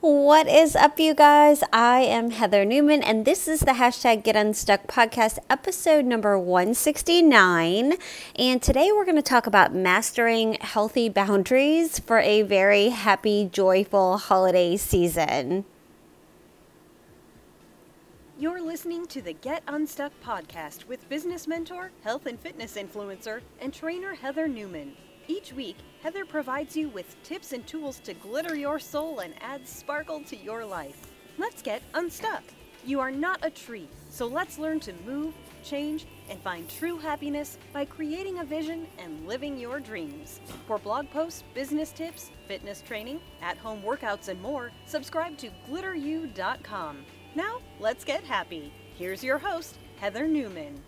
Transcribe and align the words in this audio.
What 0.00 0.46
is 0.46 0.76
up, 0.76 1.00
you 1.00 1.12
guys? 1.12 1.64
I 1.72 2.02
am 2.02 2.30
Heather 2.30 2.64
Newman, 2.64 3.02
and 3.02 3.24
this 3.24 3.48
is 3.48 3.58
the 3.58 3.72
hashtag 3.72 4.22
Get 4.22 4.36
Unstuck 4.36 4.86
podcast, 4.86 5.40
episode 5.50 6.04
number 6.04 6.38
169. 6.38 7.94
And 8.36 8.62
today 8.62 8.92
we're 8.92 9.04
going 9.04 9.16
to 9.16 9.22
talk 9.22 9.48
about 9.48 9.74
mastering 9.74 10.54
healthy 10.60 11.08
boundaries 11.08 11.98
for 11.98 12.20
a 12.20 12.42
very 12.42 12.90
happy, 12.90 13.50
joyful 13.52 14.18
holiday 14.18 14.76
season. 14.76 15.64
You're 18.38 18.62
listening 18.62 19.06
to 19.06 19.20
the 19.20 19.32
Get 19.32 19.64
Unstuck 19.66 20.12
podcast 20.24 20.86
with 20.86 21.08
business 21.08 21.48
mentor, 21.48 21.90
health 22.04 22.26
and 22.26 22.38
fitness 22.38 22.76
influencer, 22.76 23.40
and 23.60 23.74
trainer 23.74 24.14
Heather 24.14 24.46
Newman. 24.46 24.92
Each 25.30 25.52
week, 25.52 25.76
Heather 26.02 26.24
provides 26.24 26.74
you 26.74 26.88
with 26.88 27.22
tips 27.22 27.52
and 27.52 27.66
tools 27.66 28.00
to 28.00 28.14
glitter 28.14 28.56
your 28.56 28.78
soul 28.78 29.18
and 29.18 29.34
add 29.42 29.68
sparkle 29.68 30.22
to 30.22 30.36
your 30.36 30.64
life. 30.64 31.06
Let's 31.36 31.60
get 31.60 31.82
unstuck. 31.92 32.42
You 32.86 32.98
are 33.00 33.10
not 33.10 33.44
a 33.44 33.50
tree, 33.50 33.90
so 34.08 34.26
let's 34.26 34.58
learn 34.58 34.80
to 34.80 34.94
move, 35.04 35.34
change, 35.62 36.06
and 36.30 36.40
find 36.40 36.66
true 36.70 36.96
happiness 36.96 37.58
by 37.74 37.84
creating 37.84 38.38
a 38.38 38.44
vision 38.44 38.86
and 38.98 39.26
living 39.28 39.58
your 39.58 39.80
dreams. 39.80 40.40
For 40.66 40.78
blog 40.78 41.10
posts, 41.10 41.44
business 41.52 41.92
tips, 41.92 42.30
fitness 42.46 42.80
training, 42.80 43.20
at 43.42 43.58
home 43.58 43.82
workouts, 43.82 44.28
and 44.28 44.40
more, 44.40 44.72
subscribe 44.86 45.36
to 45.38 45.50
glitteru.com. 45.68 47.04
Now, 47.34 47.58
let's 47.78 48.04
get 48.04 48.24
happy. 48.24 48.72
Here's 48.94 49.22
your 49.22 49.38
host, 49.38 49.76
Heather 50.00 50.26
Newman. 50.26 50.80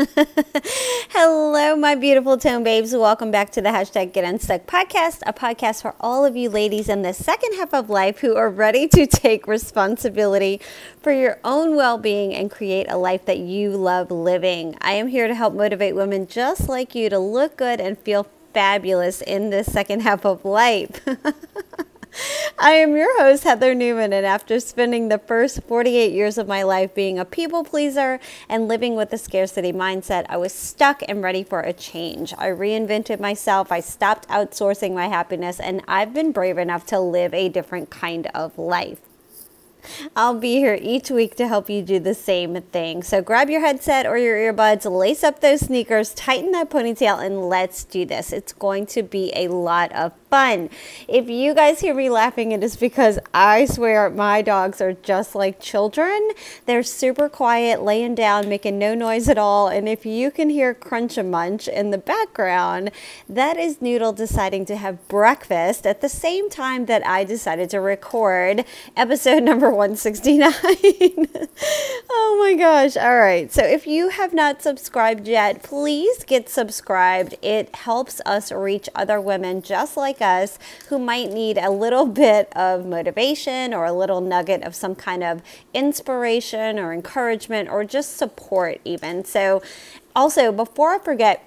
Hello, 1.10 1.76
my 1.76 1.94
beautiful 1.94 2.38
tone 2.38 2.64
babes. 2.64 2.94
Welcome 2.94 3.30
back 3.30 3.50
to 3.50 3.60
the 3.60 3.68
hashtag 3.68 4.14
Get 4.14 4.24
Unstuck 4.24 4.66
podcast, 4.66 5.20
a 5.26 5.32
podcast 5.32 5.82
for 5.82 5.94
all 6.00 6.24
of 6.24 6.36
you 6.36 6.48
ladies 6.48 6.88
in 6.88 7.02
the 7.02 7.12
second 7.12 7.54
half 7.56 7.74
of 7.74 7.90
life 7.90 8.20
who 8.20 8.34
are 8.34 8.48
ready 8.48 8.88
to 8.88 9.06
take 9.10 9.46
responsibility 9.46 10.58
for 11.02 11.12
your 11.12 11.38
own 11.44 11.76
well 11.76 11.98
being 11.98 12.34
and 12.34 12.50
create 12.50 12.86
a 12.88 12.96
life 12.96 13.26
that 13.26 13.38
you 13.38 13.72
love 13.72 14.10
living. 14.10 14.74
I 14.80 14.92
am 14.92 15.08
here 15.08 15.28
to 15.28 15.34
help 15.34 15.52
motivate 15.52 15.94
women 15.94 16.26
just 16.26 16.66
like 16.68 16.94
you 16.94 17.10
to 17.10 17.18
look 17.18 17.58
good 17.58 17.78
and 17.78 17.98
feel 17.98 18.26
fabulous 18.54 19.20
in 19.20 19.50
this 19.50 19.70
second 19.70 20.00
half 20.00 20.24
of 20.24 20.46
life. 20.46 21.06
I 22.58 22.72
am 22.72 22.94
your 22.96 23.22
host, 23.22 23.44
Heather 23.44 23.74
Newman, 23.74 24.12
and 24.12 24.26
after 24.26 24.60
spending 24.60 25.08
the 25.08 25.18
first 25.18 25.62
48 25.62 26.12
years 26.12 26.36
of 26.38 26.46
my 26.46 26.62
life 26.62 26.94
being 26.94 27.18
a 27.18 27.24
people 27.24 27.64
pleaser 27.64 28.20
and 28.48 28.68
living 28.68 28.96
with 28.96 29.12
a 29.12 29.18
scarcity 29.18 29.72
mindset, 29.72 30.26
I 30.28 30.36
was 30.36 30.52
stuck 30.52 31.02
and 31.08 31.22
ready 31.22 31.42
for 31.42 31.60
a 31.60 31.72
change. 31.72 32.34
I 32.36 32.48
reinvented 32.48 33.20
myself, 33.20 33.72
I 33.72 33.80
stopped 33.80 34.28
outsourcing 34.28 34.92
my 34.92 35.08
happiness, 35.08 35.58
and 35.58 35.82
I've 35.88 36.12
been 36.12 36.32
brave 36.32 36.58
enough 36.58 36.84
to 36.86 37.00
live 37.00 37.32
a 37.32 37.48
different 37.48 37.90
kind 37.90 38.26
of 38.34 38.58
life. 38.58 39.00
I'll 40.14 40.38
be 40.38 40.56
here 40.56 40.78
each 40.80 41.10
week 41.10 41.36
to 41.36 41.48
help 41.48 41.70
you 41.70 41.82
do 41.82 41.98
the 41.98 42.14
same 42.14 42.60
thing. 42.60 43.02
So 43.02 43.22
grab 43.22 43.48
your 43.48 43.60
headset 43.60 44.06
or 44.06 44.18
your 44.18 44.36
earbuds, 44.36 44.90
lace 44.90 45.24
up 45.24 45.40
those 45.40 45.60
sneakers, 45.60 46.12
tighten 46.12 46.52
that 46.52 46.68
ponytail, 46.68 47.24
and 47.24 47.48
let's 47.48 47.84
do 47.84 48.04
this. 48.04 48.32
It's 48.32 48.52
going 48.52 48.86
to 48.86 49.02
be 49.02 49.32
a 49.34 49.48
lot 49.48 49.92
of 49.92 50.12
fun. 50.30 50.70
If 51.08 51.28
you 51.28 51.54
guys 51.54 51.80
hear 51.80 51.92
me 51.92 52.08
laughing, 52.08 52.52
it 52.52 52.62
is 52.62 52.76
because 52.76 53.18
I 53.34 53.64
swear 53.64 54.08
my 54.08 54.42
dogs 54.42 54.80
are 54.80 54.92
just 54.92 55.34
like 55.34 55.60
children. 55.60 56.30
They're 56.66 56.84
super 56.84 57.28
quiet, 57.28 57.82
laying 57.82 58.14
down, 58.14 58.48
making 58.48 58.78
no 58.78 58.94
noise 58.94 59.28
at 59.28 59.38
all. 59.38 59.66
And 59.66 59.88
if 59.88 60.06
you 60.06 60.30
can 60.30 60.48
hear 60.48 60.72
Crunch 60.72 61.18
a 61.18 61.24
Munch 61.24 61.66
in 61.66 61.90
the 61.90 61.98
background, 61.98 62.92
that 63.28 63.56
is 63.56 63.82
Noodle 63.82 64.12
deciding 64.12 64.64
to 64.66 64.76
have 64.76 65.06
breakfast 65.08 65.84
at 65.84 66.00
the 66.00 66.08
same 66.08 66.48
time 66.48 66.86
that 66.86 67.04
I 67.04 67.24
decided 67.24 67.68
to 67.70 67.80
record 67.80 68.64
episode 68.96 69.42
number 69.42 69.70
169. 69.70 70.52
oh 72.10 72.36
my 72.40 72.54
gosh. 72.54 72.96
All 72.96 73.18
right. 73.18 73.52
So 73.52 73.64
if 73.64 73.88
you 73.88 74.10
have 74.10 74.32
not 74.32 74.62
subscribed 74.62 75.26
yet, 75.26 75.64
please 75.64 76.22
get 76.22 76.48
subscribed. 76.48 77.34
It 77.42 77.74
helps 77.74 78.20
us 78.24 78.52
reach 78.52 78.88
other 78.94 79.20
women 79.20 79.60
just 79.62 79.96
like 79.96 80.19
us 80.20 80.58
who 80.88 80.98
might 80.98 81.30
need 81.30 81.58
a 81.58 81.70
little 81.70 82.06
bit 82.24 82.54
of 82.56 82.86
motivation 82.86 83.74
or 83.74 83.84
a 83.84 83.92
little 83.92 84.20
nugget 84.20 84.62
of 84.62 84.74
some 84.74 84.94
kind 84.94 85.22
of 85.22 85.42
inspiration 85.74 86.78
or 86.78 86.92
encouragement 86.92 87.68
or 87.68 87.84
just 87.84 88.16
support, 88.16 88.80
even. 88.84 89.24
So, 89.24 89.62
also, 90.14 90.50
before 90.50 90.94
I 90.94 90.98
forget, 90.98 91.44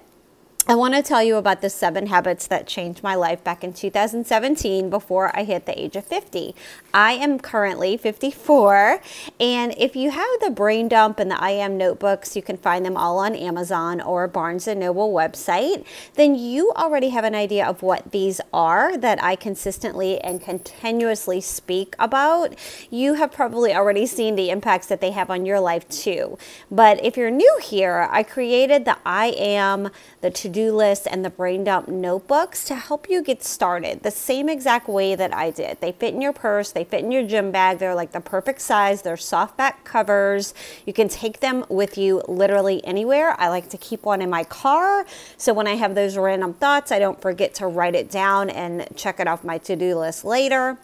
I 0.66 0.76
want 0.76 0.94
to 0.94 1.02
tell 1.02 1.22
you 1.22 1.36
about 1.36 1.60
the 1.60 1.68
seven 1.68 2.06
habits 2.06 2.46
that 2.46 2.66
changed 2.66 3.02
my 3.02 3.14
life 3.14 3.44
back 3.44 3.62
in 3.62 3.74
2017 3.74 4.88
before 4.88 5.30
I 5.36 5.44
hit 5.44 5.66
the 5.66 5.78
age 5.78 5.94
of 5.94 6.06
50. 6.06 6.54
I 6.94 7.12
am 7.12 7.38
currently 7.38 7.98
54, 7.98 8.98
and 9.38 9.74
if 9.76 9.94
you 9.94 10.10
have 10.10 10.26
the 10.40 10.48
brain 10.48 10.88
dump 10.88 11.18
and 11.18 11.30
the 11.30 11.38
I 11.38 11.50
am 11.50 11.76
notebooks, 11.76 12.34
you 12.34 12.40
can 12.40 12.56
find 12.56 12.86
them 12.86 12.96
all 12.96 13.18
on 13.18 13.34
Amazon 13.34 14.00
or 14.00 14.26
Barnes 14.26 14.66
and 14.66 14.80
Noble 14.80 15.12
website, 15.12 15.84
then 16.14 16.34
you 16.34 16.72
already 16.76 17.10
have 17.10 17.24
an 17.24 17.34
idea 17.34 17.66
of 17.66 17.82
what 17.82 18.12
these 18.12 18.40
are 18.50 18.96
that 18.96 19.22
I 19.22 19.36
consistently 19.36 20.18
and 20.22 20.40
continuously 20.40 21.42
speak 21.42 21.94
about. 21.98 22.54
You 22.88 23.14
have 23.14 23.32
probably 23.32 23.74
already 23.74 24.06
seen 24.06 24.34
the 24.34 24.48
impacts 24.48 24.86
that 24.86 25.02
they 25.02 25.10
have 25.10 25.28
on 25.28 25.44
your 25.44 25.60
life 25.60 25.86
too. 25.90 26.38
But 26.70 27.04
if 27.04 27.18
you're 27.18 27.30
new 27.30 27.60
here, 27.62 28.08
I 28.10 28.22
created 28.22 28.86
the 28.86 28.96
I 29.04 29.26
am, 29.36 29.90
the 30.22 30.30
to 30.30 30.53
do 30.54 30.72
list, 30.72 31.06
and 31.10 31.22
the 31.22 31.30
brain 31.30 31.64
dump 31.64 31.88
notebooks 31.88 32.64
to 32.64 32.74
help 32.74 33.10
you 33.10 33.22
get 33.22 33.42
started 33.44 34.02
the 34.02 34.10
same 34.10 34.48
exact 34.48 34.88
way 34.88 35.14
that 35.14 35.34
I 35.34 35.50
did. 35.50 35.80
They 35.80 35.92
fit 35.92 36.14
in 36.14 36.22
your 36.22 36.32
purse, 36.32 36.72
they 36.72 36.84
fit 36.84 37.04
in 37.04 37.10
your 37.10 37.26
gym 37.26 37.50
bag. 37.50 37.78
They're 37.78 37.94
like 37.94 38.12
the 38.12 38.20
perfect 38.20 38.62
size. 38.62 39.02
They're 39.02 39.18
soft 39.18 39.56
back 39.58 39.84
covers. 39.84 40.54
You 40.86 40.92
can 40.92 41.08
take 41.08 41.40
them 41.40 41.66
with 41.68 41.98
you 41.98 42.22
literally 42.28 42.82
anywhere. 42.84 43.38
I 43.38 43.48
like 43.48 43.68
to 43.70 43.78
keep 43.78 44.04
one 44.04 44.22
in 44.22 44.30
my 44.30 44.44
car. 44.44 45.04
So 45.36 45.52
when 45.52 45.66
I 45.66 45.74
have 45.74 45.94
those 45.94 46.16
random 46.16 46.54
thoughts, 46.54 46.92
I 46.92 46.98
don't 46.98 47.20
forget 47.20 47.52
to 47.54 47.66
write 47.66 47.94
it 47.94 48.10
down 48.10 48.48
and 48.48 48.86
check 48.96 49.20
it 49.20 49.26
off 49.26 49.44
my 49.44 49.58
to 49.58 49.76
do 49.76 49.98
list 49.98 50.24
later. 50.24 50.78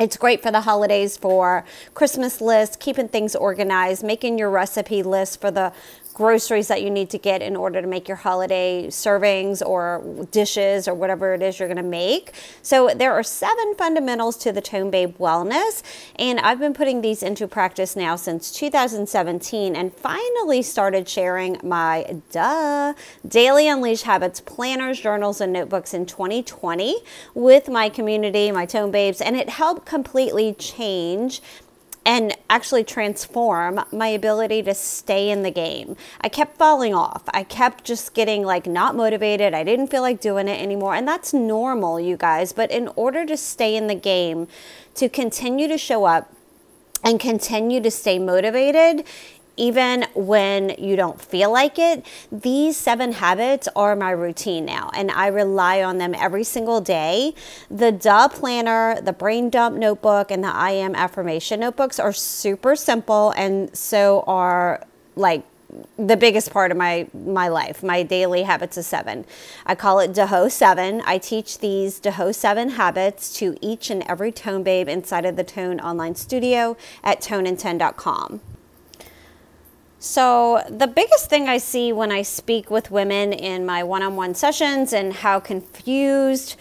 It's 0.00 0.16
great 0.16 0.42
for 0.42 0.50
the 0.50 0.62
holidays 0.62 1.18
for 1.18 1.62
Christmas 1.92 2.40
lists, 2.40 2.74
keeping 2.74 3.06
things 3.06 3.36
organized, 3.36 4.02
making 4.02 4.38
your 4.38 4.48
recipe 4.48 5.02
list 5.02 5.42
for 5.42 5.50
the 5.50 5.74
groceries 6.20 6.68
that 6.68 6.82
you 6.82 6.90
need 6.90 7.08
to 7.08 7.16
get 7.16 7.40
in 7.40 7.56
order 7.56 7.80
to 7.80 7.86
make 7.86 8.06
your 8.06 8.18
holiday 8.18 8.86
servings 8.88 9.66
or 9.66 10.04
dishes 10.30 10.86
or 10.86 10.92
whatever 10.92 11.32
it 11.32 11.40
is 11.40 11.58
you're 11.58 11.66
going 11.66 11.78
to 11.78 11.82
make. 11.82 12.34
So 12.60 12.90
there 12.94 13.14
are 13.14 13.22
seven 13.22 13.74
fundamentals 13.74 14.36
to 14.38 14.52
the 14.52 14.60
Tone 14.60 14.90
Babe 14.90 15.16
Wellness, 15.16 15.82
and 16.16 16.38
I've 16.40 16.58
been 16.58 16.74
putting 16.74 17.00
these 17.00 17.22
into 17.22 17.48
practice 17.48 17.96
now 17.96 18.16
since 18.16 18.52
2017 18.52 19.74
and 19.74 19.94
finally 19.94 20.60
started 20.60 21.08
sharing 21.08 21.58
my 21.62 22.20
duh 22.30 22.92
daily 23.26 23.66
unleash 23.66 24.02
habits 24.02 24.40
planners, 24.40 25.00
journals, 25.00 25.40
and 25.40 25.54
notebooks 25.54 25.94
in 25.94 26.04
2020 26.04 26.98
with 27.32 27.66
my 27.70 27.88
community, 27.88 28.52
my 28.52 28.66
Tone 28.66 28.90
Babes, 28.90 29.22
and 29.22 29.36
it 29.36 29.48
helped 29.48 29.86
completely 29.86 30.52
change 30.52 31.40
and 32.10 32.36
actually 32.50 32.82
transform 32.82 33.80
my 33.92 34.08
ability 34.08 34.64
to 34.64 34.74
stay 34.74 35.30
in 35.30 35.44
the 35.44 35.50
game. 35.52 35.94
I 36.20 36.28
kept 36.28 36.58
falling 36.58 36.92
off. 36.92 37.22
I 37.32 37.44
kept 37.44 37.84
just 37.84 38.14
getting 38.14 38.42
like 38.42 38.66
not 38.66 38.96
motivated. 38.96 39.54
I 39.54 39.62
didn't 39.62 39.92
feel 39.92 40.02
like 40.02 40.20
doing 40.20 40.48
it 40.48 40.60
anymore. 40.60 40.96
And 40.96 41.06
that's 41.06 41.32
normal, 41.32 42.00
you 42.00 42.16
guys. 42.16 42.52
But 42.52 42.72
in 42.72 42.88
order 42.96 43.24
to 43.26 43.36
stay 43.36 43.76
in 43.76 43.86
the 43.86 43.94
game, 43.94 44.48
to 44.96 45.08
continue 45.08 45.68
to 45.68 45.78
show 45.78 46.04
up, 46.04 46.34
and 47.04 47.20
continue 47.20 47.80
to 47.80 47.90
stay 47.92 48.18
motivated, 48.18 49.06
even 49.60 50.06
when 50.14 50.74
you 50.78 50.96
don't 50.96 51.20
feel 51.20 51.52
like 51.52 51.78
it. 51.78 52.04
These 52.32 52.78
seven 52.78 53.12
habits 53.12 53.68
are 53.76 53.94
my 53.94 54.10
routine 54.10 54.64
now, 54.64 54.90
and 54.94 55.10
I 55.10 55.26
rely 55.26 55.82
on 55.82 55.98
them 55.98 56.14
every 56.14 56.44
single 56.44 56.80
day. 56.80 57.34
The 57.70 57.92
Duh 57.92 58.28
Planner, 58.28 59.00
the 59.02 59.12
Brain 59.12 59.50
Dump 59.50 59.76
Notebook, 59.76 60.30
and 60.30 60.42
the 60.42 60.48
I 60.48 60.70
Am 60.70 60.94
Affirmation 60.94 61.60
Notebooks 61.60 62.00
are 62.00 62.12
super 62.12 62.74
simple, 62.74 63.32
and 63.36 63.76
so 63.76 64.24
are 64.26 64.86
like 65.14 65.44
the 65.98 66.16
biggest 66.16 66.50
part 66.50 66.72
of 66.72 66.76
my 66.76 67.06
my 67.14 67.46
life 67.46 67.80
my 67.80 68.02
daily 68.02 68.42
habits 68.42 68.76
of 68.76 68.84
seven 68.84 69.24
i 69.64 69.72
call 69.72 70.00
it 70.00 70.10
deho 70.10 70.50
seven 70.50 71.00
i 71.04 71.16
teach 71.16 71.60
these 71.60 72.00
deho 72.00 72.34
seven 72.34 72.70
habits 72.70 73.32
to 73.32 73.56
each 73.60 73.88
and 73.88 74.02
every 74.08 74.32
tone 74.32 74.64
babe 74.64 74.88
inside 74.88 75.24
of 75.24 75.36
the 75.36 75.44
tone 75.44 75.78
online 75.78 76.16
studio 76.16 76.76
at 77.04 77.20
toneN10.com 77.20 78.40
so, 80.02 80.62
the 80.66 80.86
biggest 80.86 81.28
thing 81.28 81.46
I 81.46 81.58
see 81.58 81.92
when 81.92 82.10
I 82.10 82.22
speak 82.22 82.70
with 82.70 82.90
women 82.90 83.34
in 83.34 83.66
my 83.66 83.84
one 83.84 84.02
on 84.02 84.16
one 84.16 84.34
sessions 84.34 84.94
and 84.94 85.12
how 85.12 85.40
confused 85.40 86.56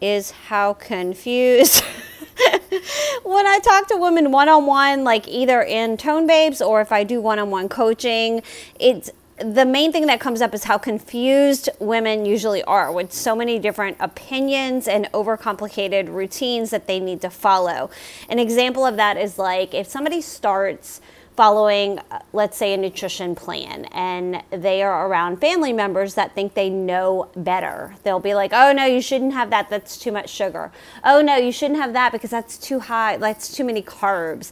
is 0.00 0.30
how 0.30 0.72
confused. 0.72 1.84
when 3.24 3.46
I 3.46 3.58
talk 3.62 3.88
to 3.88 3.96
women 3.98 4.32
one 4.32 4.48
on 4.48 4.64
one, 4.64 5.04
like 5.04 5.28
either 5.28 5.60
in 5.60 5.98
Tone 5.98 6.26
Babes 6.26 6.62
or 6.62 6.80
if 6.80 6.90
I 6.90 7.04
do 7.04 7.20
one 7.20 7.38
on 7.38 7.50
one 7.50 7.68
coaching, 7.68 8.42
it's 8.80 9.10
the 9.38 9.66
main 9.66 9.92
thing 9.92 10.06
that 10.06 10.18
comes 10.18 10.40
up 10.40 10.54
is 10.54 10.64
how 10.64 10.78
confused 10.78 11.68
women 11.78 12.24
usually 12.24 12.62
are 12.64 12.90
with 12.90 13.12
so 13.12 13.36
many 13.36 13.58
different 13.58 13.98
opinions 14.00 14.88
and 14.88 15.12
overcomplicated 15.12 16.08
routines 16.08 16.70
that 16.70 16.86
they 16.86 16.98
need 16.98 17.20
to 17.20 17.28
follow. 17.28 17.90
An 18.30 18.38
example 18.38 18.86
of 18.86 18.96
that 18.96 19.18
is 19.18 19.38
like 19.38 19.74
if 19.74 19.88
somebody 19.88 20.22
starts 20.22 21.02
following, 21.38 22.00
uh, 22.10 22.18
let's 22.32 22.56
say, 22.56 22.74
a 22.74 22.76
nutrition 22.76 23.32
plan, 23.32 23.84
and 23.92 24.42
they 24.50 24.82
are 24.82 25.06
around 25.06 25.36
family 25.36 25.72
members 25.72 26.14
that 26.14 26.34
think 26.34 26.54
they 26.54 26.68
know 26.68 27.30
better. 27.36 27.94
They'll 28.02 28.18
be 28.18 28.34
like, 28.34 28.50
oh 28.52 28.72
no, 28.72 28.86
you 28.86 29.00
shouldn't 29.00 29.34
have 29.34 29.50
that, 29.50 29.70
that's 29.70 29.96
too 29.96 30.10
much 30.10 30.30
sugar. 30.30 30.72
Oh 31.04 31.22
no, 31.22 31.36
you 31.36 31.52
shouldn't 31.52 31.78
have 31.78 31.92
that 31.92 32.10
because 32.10 32.30
that's 32.30 32.58
too 32.58 32.80
high, 32.80 33.18
that's 33.18 33.52
too 33.52 33.62
many 33.62 33.82
carbs 33.82 34.50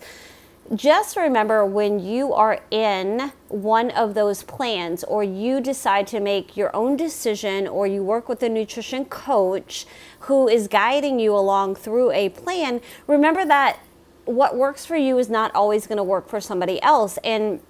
just 0.74 1.16
remember 1.16 1.64
when 1.64 2.00
you 2.00 2.32
are 2.32 2.58
in 2.70 3.32
one 3.48 3.90
of 3.90 4.14
those 4.14 4.42
plans 4.42 5.04
or 5.04 5.22
you 5.22 5.60
decide 5.60 6.06
to 6.08 6.18
make 6.18 6.56
your 6.56 6.74
own 6.74 6.96
decision 6.96 7.68
or 7.68 7.86
you 7.86 8.02
work 8.02 8.28
with 8.28 8.42
a 8.42 8.48
nutrition 8.48 9.04
coach 9.04 9.86
who 10.20 10.48
is 10.48 10.66
guiding 10.66 11.20
you 11.20 11.36
along 11.36 11.76
through 11.76 12.10
a 12.10 12.28
plan, 12.30 12.80
remember 13.06 13.44
that 13.44 13.78
what 14.26 14.56
works 14.56 14.84
for 14.84 14.96
you 14.96 15.18
is 15.18 15.30
not 15.30 15.54
always 15.54 15.86
going 15.86 15.96
to 15.96 16.04
work 16.04 16.28
for 16.28 16.40
somebody 16.40 16.82
else. 16.82 17.18
And 17.24 17.60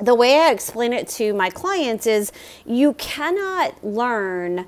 the 0.00 0.14
way 0.14 0.40
I 0.40 0.50
explain 0.50 0.92
it 0.92 1.06
to 1.08 1.32
my 1.34 1.50
clients 1.50 2.06
is 2.06 2.32
you 2.66 2.94
cannot 2.94 3.84
learn 3.84 4.66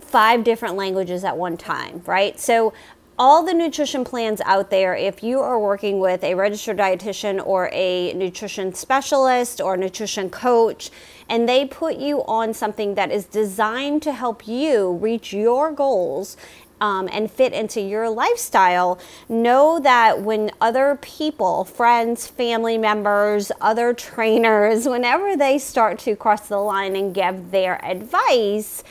five 0.00 0.44
different 0.44 0.76
languages 0.76 1.24
at 1.24 1.36
one 1.36 1.56
time, 1.56 2.02
right? 2.04 2.38
So 2.38 2.72
all 3.18 3.44
the 3.44 3.54
nutrition 3.54 4.04
plans 4.04 4.40
out 4.40 4.70
there, 4.70 4.96
if 4.96 5.22
you 5.22 5.38
are 5.40 5.58
working 5.58 6.00
with 6.00 6.24
a 6.24 6.34
registered 6.34 6.78
dietitian 6.78 7.44
or 7.46 7.70
a 7.72 8.12
nutrition 8.14 8.74
specialist 8.74 9.60
or 9.60 9.76
nutrition 9.76 10.28
coach, 10.28 10.90
and 11.28 11.48
they 11.48 11.64
put 11.64 11.96
you 11.96 12.24
on 12.24 12.52
something 12.52 12.94
that 12.96 13.12
is 13.12 13.26
designed 13.26 14.02
to 14.02 14.12
help 14.12 14.48
you 14.48 14.94
reach 14.94 15.32
your 15.32 15.70
goals 15.70 16.36
um, 16.82 17.08
and 17.12 17.30
fit 17.30 17.52
into 17.52 17.80
your 17.80 18.10
lifestyle, 18.10 18.98
know 19.28 19.78
that 19.78 20.20
when 20.20 20.50
other 20.60 20.98
people, 21.00 21.64
friends, 21.64 22.26
family 22.26 22.76
members, 22.76 23.52
other 23.60 23.94
trainers, 23.94 24.86
whenever 24.88 25.36
they 25.36 25.58
start 25.58 26.00
to 26.00 26.16
cross 26.16 26.48
the 26.48 26.58
line 26.58 26.96
and 26.96 27.14
give 27.14 27.52
their 27.52 27.82
advice, 27.84 28.82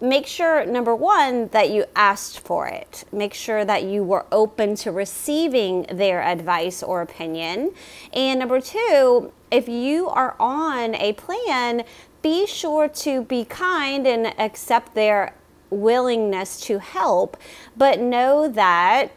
make 0.00 0.26
sure 0.26 0.66
number 0.66 0.96
one 0.96 1.46
that 1.48 1.70
you 1.70 1.84
asked 1.94 2.40
for 2.40 2.66
it. 2.66 3.04
Make 3.12 3.34
sure 3.34 3.64
that 3.64 3.84
you 3.84 4.02
were 4.02 4.26
open 4.32 4.74
to 4.76 4.90
receiving 4.90 5.86
their 5.92 6.20
advice 6.20 6.82
or 6.82 7.02
opinion. 7.02 7.72
And 8.12 8.40
number 8.40 8.60
two 8.60 9.32
if 9.50 9.66
you 9.66 10.08
are 10.08 10.36
on 10.38 10.94
a 10.96 11.14
plan 11.14 11.84
be 12.20 12.46
sure 12.46 12.88
to 12.88 13.22
be 13.22 13.44
kind 13.44 14.06
and 14.06 14.26
accept 14.38 14.94
their 14.94 15.32
willingness 15.70 16.60
to 16.60 16.78
help 16.78 17.36
but 17.76 18.00
know 18.00 18.48
that 18.48 19.10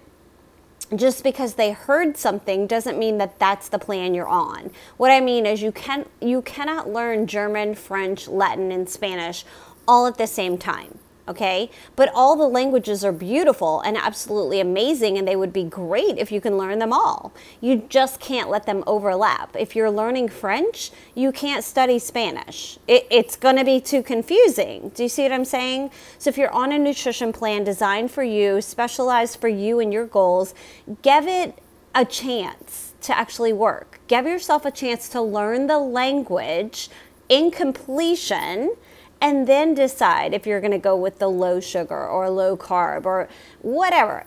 just 0.96 1.24
because 1.24 1.56
they 1.56 1.72
heard 1.72 2.18
something 2.18 2.68
doesn't 2.68 3.00
mean 3.00 3.18
that 3.18 3.40
that's 3.40 3.70
the 3.70 3.80
plan 3.80 4.14
you're 4.14 4.28
on. 4.28 4.72
What 4.98 5.12
I 5.12 5.22
mean 5.22 5.46
is 5.46 5.62
you 5.62 5.72
can 5.72 6.06
you 6.20 6.42
cannot 6.42 6.90
learn 6.90 7.28
German, 7.28 7.76
French, 7.76 8.28
Latin 8.28 8.72
and 8.72 8.90
Spanish 8.90 9.46
all 9.88 10.06
at 10.08 10.18
the 10.18 10.28
same 10.28 10.58
time. 10.58 11.00
Okay, 11.28 11.70
but 11.96 12.12
all 12.16 12.36
the 12.36 12.48
languages 12.48 13.06
are 13.06 13.12
beautiful 13.12 13.80
and 13.82 13.96
absolutely 13.96 14.60
amazing, 14.60 15.18
and 15.18 15.28
they 15.28 15.36
would 15.36 15.54
be 15.54 15.64
great 15.64 16.18
if 16.18 16.32
you 16.32 16.42
can 16.42 16.58
learn 16.58 16.80
them 16.80 16.92
all. 16.92 17.32
You 17.62 17.86
just 17.90 18.20
can't 18.20 18.50
let 18.50 18.66
them 18.66 18.84
overlap. 18.88 19.56
If 19.56 19.76
you're 19.76 19.92
learning 19.92 20.30
French, 20.30 20.92
you 21.14 21.32
can't 21.32 21.64
study 21.64 22.00
Spanish. 22.00 22.80
It, 22.88 23.06
it's 23.12 23.36
to 23.36 23.64
be 23.64 23.80
too 23.80 24.02
confusing. 24.02 24.92
Do 24.96 25.04
you 25.04 25.10
see 25.10 25.24
what 25.24 25.32
I'm 25.32 25.46
saying? 25.46 25.92
So, 26.18 26.30
if 26.30 26.38
you're 26.38 26.52
on 26.52 26.72
a 26.72 26.80
nutrition 26.80 27.32
plan 27.32 27.64
designed 27.64 28.12
for 28.12 28.24
you, 28.24 28.62
specialized 28.62 29.40
for 29.40 29.48
you 29.48 29.80
and 29.80 29.94
your 29.94 30.08
goals, 30.08 30.56
give 31.04 31.28
it 31.28 31.60
a 31.94 32.06
chance 32.06 32.94
to 33.02 33.18
actually 33.18 33.54
work. 33.54 34.00
Give 34.08 34.26
yourself 34.26 34.66
a 34.66 34.72
chance 34.72 35.10
to 35.10 35.22
learn 35.22 35.68
the 35.68 35.80
language 35.80 36.90
in 37.30 37.52
completion 37.52 38.76
and 39.22 39.48
then 39.48 39.76
decide 39.76 40.34
if 40.34 40.48
you're 40.48 40.60
going 40.60 40.72
to 40.72 40.80
go 40.80 40.96
with 40.96 41.20
the 41.20 41.30
low 41.30 41.60
sugar 41.60 42.08
or 42.08 42.30
low 42.30 42.58
carb 42.58 43.06
or 43.06 43.30
whatever. 43.62 44.26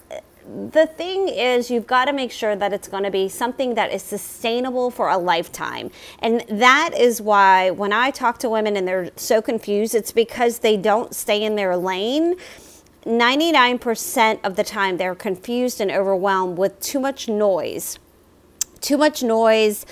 The 0.72 0.86
thing 0.86 1.28
is, 1.28 1.70
you've 1.70 1.86
got 1.86 2.04
to 2.04 2.12
make 2.12 2.30
sure 2.30 2.54
that 2.54 2.72
it's 2.72 2.86
going 2.86 3.04
to 3.04 3.10
be 3.10 3.28
something 3.28 3.74
that 3.74 3.92
is 3.92 4.02
sustainable 4.02 4.90
for 4.90 5.08
a 5.08 5.16
lifetime. 5.16 5.90
And 6.18 6.44
that 6.48 6.90
is 6.96 7.20
why 7.20 7.70
when 7.70 7.92
I 7.92 8.10
talk 8.10 8.38
to 8.40 8.50
women 8.50 8.76
and 8.76 8.86
they're 8.86 9.10
so 9.16 9.40
confused, 9.40 9.94
it's 9.94 10.12
because 10.12 10.58
they 10.58 10.76
don't 10.76 11.14
stay 11.14 11.42
in 11.42 11.56
their 11.56 11.76
lane. 11.76 12.36
99% 13.06 14.40
of 14.44 14.56
the 14.56 14.64
time, 14.64 14.98
they're 14.98 15.14
confused 15.14 15.80
and 15.80 15.90
overwhelmed 15.90 16.58
with 16.58 16.78
too 16.80 17.00
much 17.00 17.26
noise. 17.26 17.98
Too 18.80 18.98
much 18.98 19.22
noise 19.22 19.86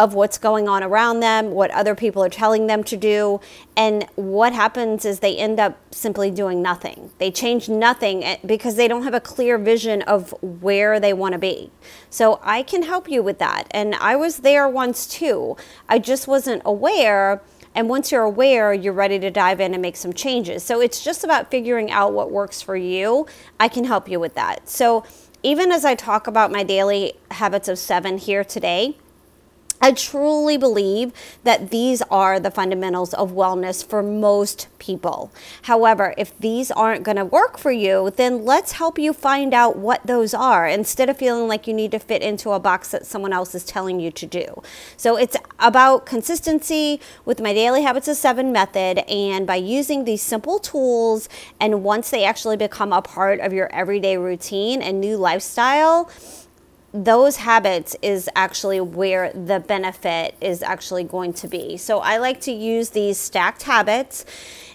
of 0.00 0.14
what's 0.14 0.38
going 0.38 0.66
on 0.66 0.82
around 0.82 1.20
them, 1.20 1.50
what 1.50 1.70
other 1.72 1.94
people 1.94 2.24
are 2.24 2.30
telling 2.30 2.66
them 2.68 2.82
to 2.82 2.96
do. 2.96 3.38
And 3.76 4.06
what 4.14 4.54
happens 4.54 5.04
is 5.04 5.20
they 5.20 5.36
end 5.36 5.60
up 5.60 5.78
simply 5.92 6.30
doing 6.30 6.62
nothing. 6.62 7.10
They 7.18 7.30
change 7.30 7.68
nothing 7.68 8.24
eh, 8.24 8.38
because 8.46 8.76
they 8.76 8.88
don't 8.88 9.02
have 9.02 9.12
a 9.12 9.20
clear 9.20 9.58
vision 9.58 10.00
of 10.02 10.34
where 10.40 10.98
they 10.98 11.12
want 11.12 11.34
to 11.34 11.38
be. 11.38 11.70
So 12.08 12.40
I 12.42 12.62
can 12.62 12.84
help 12.84 13.10
you 13.10 13.22
with 13.22 13.38
that. 13.40 13.64
And 13.72 13.94
I 13.96 14.16
was 14.16 14.38
there 14.38 14.66
once 14.66 15.06
too. 15.06 15.58
I 15.86 15.98
just 15.98 16.26
wasn't 16.26 16.62
aware. 16.64 17.42
And 17.74 17.90
once 17.90 18.10
you're 18.10 18.22
aware, 18.22 18.72
you're 18.72 18.94
ready 18.94 19.18
to 19.18 19.30
dive 19.30 19.60
in 19.60 19.74
and 19.74 19.82
make 19.82 19.96
some 19.96 20.14
changes. 20.14 20.62
So 20.62 20.80
it's 20.80 21.04
just 21.04 21.24
about 21.24 21.50
figuring 21.50 21.90
out 21.90 22.14
what 22.14 22.30
works 22.30 22.62
for 22.62 22.74
you. 22.74 23.26
I 23.60 23.68
can 23.68 23.84
help 23.84 24.08
you 24.08 24.18
with 24.18 24.34
that. 24.34 24.66
So 24.66 25.04
even 25.42 25.70
as 25.70 25.84
I 25.84 25.94
talk 25.94 26.26
about 26.26 26.50
my 26.50 26.62
daily 26.62 27.12
habits 27.32 27.68
of 27.68 27.78
seven 27.78 28.16
here 28.16 28.44
today, 28.44 28.96
I 29.80 29.92
truly 29.92 30.58
believe 30.58 31.12
that 31.44 31.70
these 31.70 32.02
are 32.10 32.38
the 32.38 32.50
fundamentals 32.50 33.14
of 33.14 33.32
wellness 33.32 33.84
for 33.84 34.02
most 34.02 34.68
people. 34.78 35.32
However, 35.62 36.14
if 36.18 36.38
these 36.38 36.70
aren't 36.70 37.02
going 37.02 37.16
to 37.16 37.24
work 37.24 37.56
for 37.56 37.72
you, 37.72 38.12
then 38.16 38.44
let's 38.44 38.72
help 38.72 38.98
you 38.98 39.14
find 39.14 39.54
out 39.54 39.76
what 39.76 40.06
those 40.06 40.34
are 40.34 40.66
instead 40.66 41.08
of 41.08 41.16
feeling 41.16 41.48
like 41.48 41.66
you 41.66 41.72
need 41.72 41.92
to 41.92 41.98
fit 41.98 42.22
into 42.22 42.50
a 42.50 42.60
box 42.60 42.90
that 42.90 43.06
someone 43.06 43.32
else 43.32 43.54
is 43.54 43.64
telling 43.64 44.00
you 44.00 44.10
to 44.10 44.26
do. 44.26 44.62
So 44.96 45.16
it's 45.16 45.36
about 45.58 46.04
consistency 46.04 47.00
with 47.24 47.40
my 47.40 47.54
daily 47.54 47.82
habits 47.82 48.08
of 48.08 48.16
seven 48.16 48.52
method. 48.52 48.98
And 49.10 49.46
by 49.46 49.56
using 49.56 50.04
these 50.04 50.22
simple 50.22 50.58
tools, 50.58 51.28
and 51.58 51.82
once 51.82 52.10
they 52.10 52.24
actually 52.24 52.56
become 52.56 52.92
a 52.92 53.00
part 53.00 53.40
of 53.40 53.52
your 53.52 53.72
everyday 53.72 54.18
routine 54.18 54.82
and 54.82 55.00
new 55.00 55.16
lifestyle, 55.16 56.10
those 56.92 57.36
habits 57.36 57.94
is 58.02 58.28
actually 58.34 58.80
where 58.80 59.32
the 59.32 59.60
benefit 59.60 60.34
is 60.40 60.62
actually 60.62 61.04
going 61.04 61.32
to 61.34 61.46
be. 61.46 61.76
So 61.76 62.00
I 62.00 62.16
like 62.16 62.40
to 62.42 62.52
use 62.52 62.90
these 62.90 63.16
stacked 63.16 63.62
habits 63.62 64.24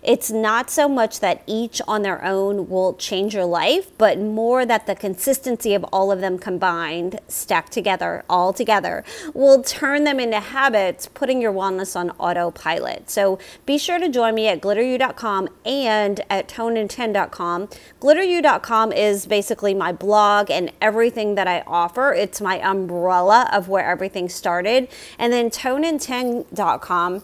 it's 0.06 0.30
not 0.30 0.70
so 0.70 0.88
much 0.88 1.20
that 1.20 1.42
each 1.48 1.82
on 1.88 2.04
their 2.04 2.24
own 2.24 2.70
will 2.70 2.94
change 2.94 3.34
your 3.34 3.46
life, 3.46 3.92
but 3.98 4.20
more 4.20 4.66
that 4.66 4.86
the 4.86 4.96
consistency 4.96 5.74
of 5.74 5.84
all 5.86 6.12
of 6.12 6.22
them 6.22 6.38
combined, 6.38 7.20
stacked 7.28 7.72
together, 7.72 8.24
all 8.30 8.54
together, 8.54 9.04
will 9.34 9.64
turn 9.64 10.04
them 10.04 10.20
into 10.20 10.40
habits, 10.40 11.08
putting 11.08 11.42
your 11.42 11.52
wellness 11.52 11.96
on 11.96 12.12
autopilot. 12.12 13.10
So 13.10 13.40
be 13.66 13.80
sure 13.80 13.98
to 13.98 14.08
join 14.08 14.36
me 14.36 14.48
at 14.48 14.62
glitteru.com 14.62 15.50
and 15.66 16.22
at 16.30 16.48
toneN10.com. 16.48 17.70
Glitteru.com 18.00 18.92
is 18.92 19.26
basically 19.26 19.74
my 19.74 19.92
blog 19.92 20.52
and 20.52 20.72
everything 20.80 21.34
that 21.34 21.48
I 21.48 21.64
offer. 21.66 22.14
It's 22.14 22.40
my 22.40 22.60
umbrella 22.60 23.50
of 23.52 23.68
where 23.68 23.90
everything 23.90 24.30
started. 24.30 24.88
And 25.18 25.34
then 25.34 25.50
toneN10.com 25.50 27.24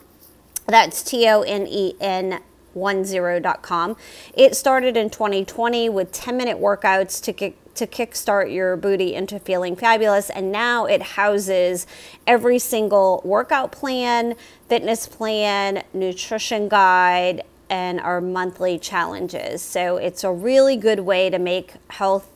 that's 0.68 1.04
T 1.04 1.28
O 1.28 1.42
N 1.42 1.68
E 1.68 1.96
N 2.00 2.42
10.com. 2.76 3.96
It 4.34 4.56
started 4.56 4.98
in 4.98 5.10
2020 5.10 5.90
with 5.90 6.12
10 6.12 6.38
minute 6.38 6.58
workouts 6.58 7.22
to 7.24 7.34
kick 7.34 7.58
to 7.74 7.88
kickstart 7.88 8.54
your 8.54 8.76
booty 8.76 9.16
into 9.16 9.40
feeling 9.40 9.78
fabulous 9.78 10.30
and 10.30 10.52
now 10.52 10.86
it 10.86 11.02
houses 11.02 11.88
every 12.28 12.60
single 12.60 13.22
workout 13.24 13.72
plan, 13.72 14.36
fitness 14.68 15.08
plan, 15.08 15.82
nutrition 15.94 16.68
guide 16.68 17.44
and 17.70 18.02
our 18.02 18.20
monthly 18.20 18.78
challenges. 18.78 19.62
So 19.62 19.96
it's 19.96 20.26
a 20.26 20.32
really 20.32 20.76
good 20.76 21.00
way 21.00 21.30
to 21.30 21.40
make 21.40 21.74
health 21.90 22.30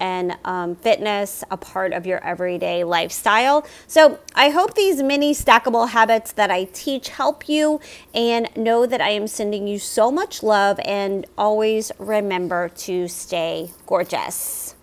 and 0.00 0.36
um, 0.44 0.74
fitness 0.74 1.44
a 1.50 1.56
part 1.56 1.92
of 1.92 2.06
your 2.06 2.24
everyday 2.24 2.82
lifestyle. 2.82 3.66
So 3.86 4.18
I 4.34 4.48
hope 4.48 4.74
these 4.74 5.02
mini 5.02 5.34
stackable 5.34 5.90
habits 5.90 6.32
that 6.32 6.50
I 6.50 6.64
teach 6.64 7.10
help 7.10 7.48
you 7.48 7.80
and 8.12 8.48
know 8.56 8.86
that 8.86 9.00
I 9.00 9.10
am 9.10 9.26
sending 9.26 9.68
you 9.68 9.78
so 9.78 10.10
much 10.10 10.42
love 10.42 10.80
and 10.84 11.26
always 11.38 11.92
remember 11.98 12.68
to 12.68 13.06
stay 13.06 13.70
gorgeous. 13.86 14.74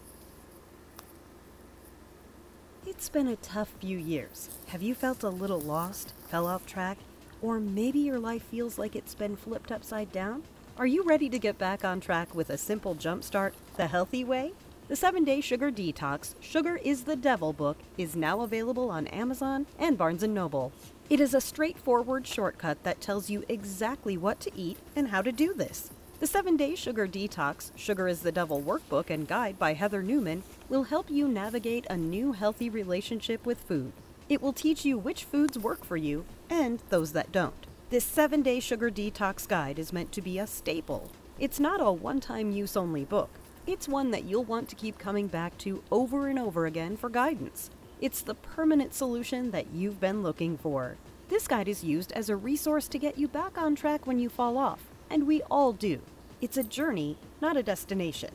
It's 2.86 3.10
been 3.10 3.28
a 3.28 3.36
tough 3.36 3.70
few 3.80 3.98
years. 3.98 4.50
Have 4.68 4.82
you 4.82 4.96
felt 4.96 5.24
a 5.24 5.30
little 5.30 5.62
lost, 5.62 6.14
fell 6.30 6.48
off 6.48 6.66
track? 6.66 6.98
Or 7.42 7.60
maybe 7.60 8.00
your 8.00 8.20
life 8.20 8.44
feels 8.44 8.80
like 8.80 8.96
it's 8.96 9.14
been 9.14 9.36
flipped 9.36 9.72
upside 9.72 10.12
down? 10.12 10.44
Are 10.78 10.88
you 10.88 11.04
ready 11.04 11.30
to 11.30 11.40
get 11.40 11.58
back 11.58 11.84
on 11.84 12.00
track 12.00 12.34
with 12.34 12.50
a 12.50 12.58
simple 12.58 12.96
jumpstart 12.96 13.54
the 13.76 13.88
healthy 13.88 14.24
way? 14.24 14.54
The 14.90 14.96
7 14.96 15.26
Day 15.26 15.42
Sugar 15.42 15.70
Detox 15.70 16.34
Sugar 16.40 16.78
is 16.78 17.04
the 17.04 17.18
Devil 17.18 17.52
book 17.52 17.76
is 17.98 18.16
now 18.16 18.40
available 18.40 18.90
on 18.90 19.08
Amazon 19.08 19.66
and 19.78 19.98
Barnes 19.98 20.24
& 20.24 20.28
Noble. 20.30 20.72
It 21.10 21.20
is 21.20 21.34
a 21.34 21.42
straightforward 21.42 22.26
shortcut 22.26 22.82
that 22.84 23.02
tells 23.02 23.30
you 23.30 23.44
exactly 23.50 24.16
what 24.16 24.40
to 24.40 24.52
eat 24.56 24.78
and 24.96 25.10
how 25.10 25.22
to 25.24 25.34
do 25.34 25.54
this. 25.54 25.90
The 26.22 26.26
7 26.28 26.56
Day 26.56 26.74
Sugar 26.74 27.06
Detox 27.06 27.72
Sugar 27.76 28.08
is 28.08 28.22
the 28.22 28.32
Devil 28.32 28.62
workbook 28.62 29.10
and 29.10 29.28
guide 29.28 29.60
by 29.60 29.74
Heather 29.74 30.02
Newman 30.02 30.44
will 30.70 30.84
help 30.84 31.12
you 31.12 31.28
navigate 31.28 31.86
a 31.90 31.98
new 31.98 32.32
healthy 32.32 32.70
relationship 32.70 33.46
with 33.46 33.58
food. 33.58 33.92
It 34.30 34.42
will 34.42 34.54
teach 34.54 34.86
you 34.86 34.98
which 34.98 35.26
foods 35.26 35.60
work 35.60 35.84
for 35.84 35.98
you 35.98 36.24
and 36.50 36.82
those 36.88 37.12
that 37.12 37.34
don't. 37.34 37.68
This 37.90 38.06
7 38.06 38.42
Day 38.42 38.62
Sugar 38.62 38.90
Detox 38.90 39.46
Guide 39.50 39.80
is 39.80 39.92
meant 39.92 40.14
to 40.14 40.22
be 40.22 40.40
a 40.40 40.48
staple. 40.48 41.12
It's 41.38 41.60
not 41.60 41.82
a 41.82 41.92
one 41.92 42.22
time 42.22 42.52
use 42.52 42.78
only 42.78 43.04
book, 43.04 43.30
it's 43.68 43.88
one 43.88 44.12
that 44.12 44.24
you'll 44.24 44.46
want 44.46 44.70
to 44.70 44.76
keep 44.76 44.98
coming 44.98 45.28
back 45.28 45.58
to 45.58 45.84
over 45.92 46.28
and 46.28 46.40
over 46.40 46.66
again 46.66 46.96
for 46.96 47.10
guidance. 47.10 47.70
It's 48.00 48.22
the 48.22 48.36
permanent 48.36 48.94
solution 48.94 49.52
that 49.52 49.68
you've 49.74 50.00
been 50.00 50.24
looking 50.24 50.58
for. 50.58 50.96
This 51.28 51.50
guide 51.50 51.68
is 51.68 51.84
used 51.84 52.14
as 52.14 52.30
a 52.30 52.38
resource 52.38 52.88
to 52.88 52.98
get 52.98 53.18
you 53.18 53.28
back 53.28 53.58
on 53.58 53.76
track 53.76 54.08
when 54.08 54.20
you 54.20 54.30
fall 54.30 54.58
off 54.58 54.80
and 55.10 55.28
we 55.28 55.42
all 55.44 55.74
do. 55.74 56.00
It's 56.40 56.56
a 56.56 56.64
journey, 56.64 57.18
not 57.42 57.58
a 57.58 57.64
destination. 57.64 58.32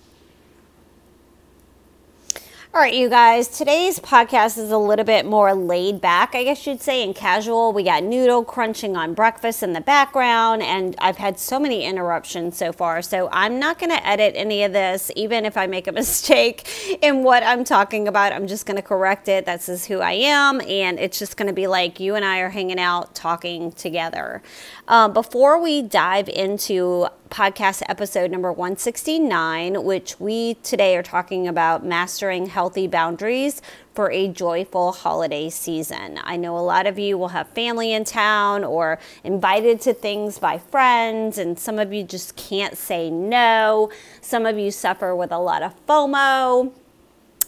All 2.75 2.83
right, 2.83 2.93
you 2.93 3.09
guys, 3.09 3.49
today's 3.49 3.99
podcast 3.99 4.59
is 4.59 4.71
a 4.71 4.77
little 4.77 5.07
bit 5.07 5.25
more 5.25 5.55
laid 5.55 6.03
back, 6.03 6.35
I 6.35 6.45
guess 6.45 6.67
you'd 6.67 6.83
say, 6.83 7.03
and 7.03 7.15
casual. 7.15 7.73
We 7.73 7.83
got 7.83 8.05
noodle 8.05 8.45
crunching 8.45 8.95
on 8.95 9.15
breakfast 9.15 9.63
in 9.63 9.73
the 9.73 9.81
background, 9.81 10.63
and 10.63 10.95
I've 10.99 11.17
had 11.17 11.41
so 11.41 11.59
many 11.59 11.87
interruptions 11.87 12.59
so 12.59 12.73
far. 12.75 13.01
So 13.01 13.31
I'm 13.33 13.59
not 13.59 13.79
going 13.79 13.91
to 13.91 14.07
edit 14.07 14.35
any 14.37 14.65
of 14.65 14.75
this, 14.75 15.11
even 15.17 15.47
if 15.47 15.57
I 15.57 15.67
make 15.67 15.87
a 15.87 15.93
mistake 16.03 16.99
in 17.01 17.25
what 17.25 17.43
I'm 17.43 17.65
talking 17.65 18.07
about. 18.07 18.35
I'm 18.35 18.47
just 18.47 18.67
going 18.67 18.77
to 18.77 18.83
correct 18.83 19.29
it. 19.29 19.47
That's 19.47 19.65
just 19.65 19.87
who 19.87 20.01
I 20.01 20.13
am, 20.13 20.61
and 20.61 20.99
it's 20.99 21.19
just 21.19 21.39
going 21.39 21.49
to 21.49 21.55
be 21.55 21.67
like 21.67 21.99
you 21.99 22.17
and 22.17 22.25
I 22.25 22.41
are 22.41 22.51
hanging 22.51 22.79
out 22.79 23.15
talking 23.15 23.73
together. 23.73 24.43
Um, 24.89 25.15
before 25.15 25.59
we 25.59 25.81
dive 25.81 26.29
into 26.29 27.09
podcast 27.29 27.83
episode 27.89 28.31
number 28.31 28.53
169, 28.53 29.85
which 29.85 30.19
we 30.19 30.55
today 30.55 30.97
are 30.97 31.03
talking 31.03 31.47
about 31.47 31.85
mastering 31.85 32.47
healthy 32.47 32.87
boundaries 32.87 33.63
for 33.95 34.11
a 34.11 34.29
joyful 34.29 34.93
holiday 34.93 35.51
season. 35.51 36.19
I 36.23 36.37
know 36.37 36.57
a 36.57 36.61
lot 36.61 36.87
of 36.87 36.99
you 36.99 37.19
will 37.19 37.29
have 37.29 37.49
family 37.49 37.93
in 37.93 38.05
town 38.05 38.65
or 38.65 38.99
invited 39.25 39.81
to 39.83 39.95
things 39.95 40.39
by 40.39 40.59
friends, 40.59 41.39
and 41.39 41.59
some 41.59 41.79
of 41.79 41.93
you 41.93 42.03
just 42.03 42.37
can't 42.37 42.77
say 42.77 43.11
no. 43.11 43.91
Some 44.21 44.47
of 44.47 44.59
you 44.59 44.71
suffer 44.71 45.15
with 45.15 45.31
a 45.31 45.39
lot 45.39 45.63
of 45.63 45.75
FOMO. 45.87 46.73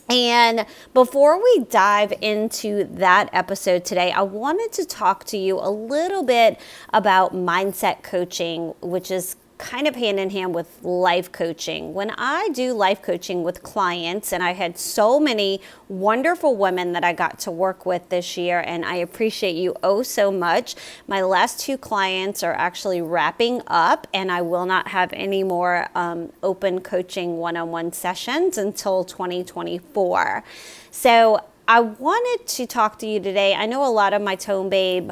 And 0.09 0.67
before 0.93 1.41
we 1.41 1.67
dive 1.71 2.13
into 2.21 2.83
that 2.85 3.31
episode 3.33 3.85
today, 3.85 4.11
I 4.11 4.23
wanted 4.23 4.73
to 4.73 4.85
talk 4.85 5.23
to 5.27 5.39
you 5.39 5.61
a 5.61 5.71
little 5.71 6.25
bit 6.25 6.61
about 6.93 7.33
mindset 7.33 8.03
coaching, 8.03 8.75
which 8.81 9.13
is 9.13 9.37
kind 9.61 9.87
of 9.87 9.95
hand 9.95 10.19
in 10.19 10.31
hand 10.31 10.55
with 10.55 10.83
life 10.83 11.31
coaching. 11.31 11.93
When 11.93 12.11
I 12.17 12.49
do 12.49 12.73
life 12.73 13.03
coaching 13.03 13.43
with 13.43 13.63
clients, 13.63 14.33
and 14.33 14.43
I 14.43 14.55
had 14.55 14.79
so 14.79 15.21
many 15.21 15.61
wonderful 15.89 16.57
women 16.57 16.95
that 16.95 17.05
I 17.05 17.13
got 17.13 17.39
to 17.41 17.51
work 17.51 17.85
with 17.85 18.09
this 18.09 18.39
year, 18.39 18.65
and 18.67 18.87
I 18.87 18.97
appreciate 18.97 19.55
you 19.55 19.77
oh 19.83 20.03
so 20.03 20.33
much. 20.33 20.75
My 21.07 21.21
last 21.23 21.61
two 21.61 21.77
clients 21.77 22.43
are 22.43 22.55
actually 22.55 23.03
wrapping 23.03 23.61
up, 23.67 24.07
and 24.15 24.33
I 24.33 24.41
will 24.41 24.65
not 24.65 24.89
have 24.89 25.13
any 25.13 25.45
more 25.45 25.89
um, 25.95 26.33
open 26.43 26.81
coaching 26.81 27.37
one 27.37 27.57
on 27.57 27.71
one 27.71 27.93
sessions 27.93 28.57
until 28.57 29.05
2024. 29.05 30.43
So 30.91 31.45
I 31.69 31.81
wanted 31.81 32.49
to 32.49 32.67
talk 32.67 32.99
to 33.01 33.07
you 33.07 33.21
today. 33.21 33.55
I 33.55 33.67
know 33.67 33.87
a 33.87 33.93
lot 33.93 34.15
of 34.15 34.23
my 34.23 34.37
Tone 34.37 34.71
Babe 34.71 35.11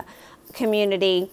community 0.54 1.30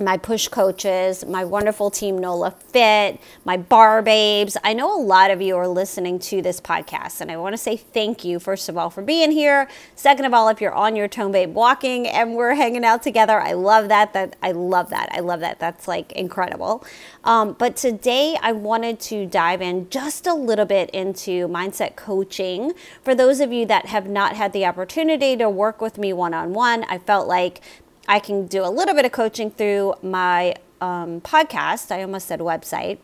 my 0.00 0.16
push 0.16 0.48
coaches, 0.48 1.24
my 1.26 1.44
wonderful 1.44 1.90
team 1.90 2.18
NOLA 2.18 2.52
Fit, 2.52 3.20
my 3.44 3.56
bar 3.56 4.02
babes. 4.02 4.56
I 4.62 4.72
know 4.72 4.94
a 4.94 5.00
lot 5.00 5.30
of 5.30 5.42
you 5.42 5.56
are 5.56 5.68
listening 5.68 6.18
to 6.20 6.42
this 6.42 6.60
podcast, 6.60 7.20
and 7.20 7.30
I 7.30 7.36
want 7.36 7.52
to 7.54 7.58
say 7.58 7.76
thank 7.76 8.24
you, 8.24 8.38
first 8.38 8.68
of 8.68 8.76
all, 8.76 8.90
for 8.90 9.02
being 9.02 9.30
here. 9.30 9.68
Second 9.94 10.24
of 10.24 10.34
all, 10.34 10.48
if 10.48 10.60
you're 10.60 10.74
on 10.74 10.96
your 10.96 11.08
Tone 11.08 11.32
Babe 11.32 11.54
walking 11.54 12.06
and 12.06 12.34
we're 12.34 12.54
hanging 12.54 12.84
out 12.84 13.02
together, 13.02 13.40
I 13.40 13.52
love 13.52 13.88
that. 13.88 14.12
That 14.12 14.36
I 14.42 14.52
love 14.52 14.90
that. 14.90 15.08
I 15.12 15.20
love 15.20 15.40
that. 15.40 15.58
That's 15.58 15.88
like 15.88 16.12
incredible. 16.12 16.84
Um, 17.24 17.54
but 17.58 17.76
today 17.76 18.36
I 18.40 18.52
wanted 18.52 19.00
to 19.00 19.26
dive 19.26 19.60
in 19.60 19.90
just 19.90 20.26
a 20.26 20.34
little 20.34 20.66
bit 20.66 20.90
into 20.90 21.48
mindset 21.48 21.96
coaching. 21.96 22.72
For 23.02 23.14
those 23.14 23.40
of 23.40 23.52
you 23.52 23.66
that 23.66 23.86
have 23.86 24.08
not 24.08 24.36
had 24.36 24.52
the 24.52 24.64
opportunity 24.64 25.36
to 25.36 25.50
work 25.50 25.80
with 25.80 25.98
me 25.98 26.12
one 26.12 26.34
on 26.34 26.52
one, 26.52 26.84
I 26.84 26.98
felt 26.98 27.28
like 27.28 27.60
I 28.08 28.18
can 28.18 28.46
do 28.46 28.64
a 28.64 28.70
little 28.70 28.94
bit 28.94 29.04
of 29.04 29.12
coaching 29.12 29.50
through 29.50 29.94
my 30.02 30.56
um, 30.80 31.20
podcast. 31.20 31.92
I 31.92 32.02
almost 32.02 32.26
said 32.26 32.40
website 32.40 32.98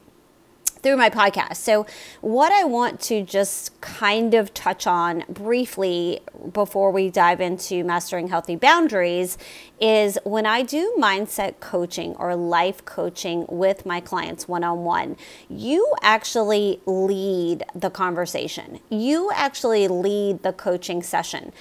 through 0.85 0.97
my 0.97 1.09
podcast. 1.09 1.57
So, 1.57 1.87
what 2.21 2.53
I 2.53 2.65
want 2.65 3.01
to 3.03 3.23
just 3.23 3.81
kind 3.81 4.35
of 4.35 4.53
touch 4.55 4.87
on 4.87 5.25
briefly 5.29 6.21
before 6.53 6.91
we 6.91 7.11
dive 7.11 7.41
into 7.41 7.83
mastering 7.85 8.29
healthy 8.29 8.55
boundaries 8.55 9.39
is 9.81 10.19
when 10.25 10.47
I 10.47 10.63
do 10.63 10.95
mindset 10.99 11.59
coaching 11.61 12.15
or 12.17 12.37
life 12.37 12.85
coaching 12.85 13.47
with 13.49 13.87
my 13.87 14.01
clients 14.01 14.47
one 14.47 14.63
on 14.63 14.85
one, 14.85 15.17
you 15.49 15.91
actually 16.03 16.81
lead 16.87 17.65
the 17.75 17.91
conversation, 17.91 18.79
you 18.91 19.31
actually 19.35 19.89
lead 19.89 20.43
the 20.43 20.53
coaching 20.53 21.03
session. 21.03 21.53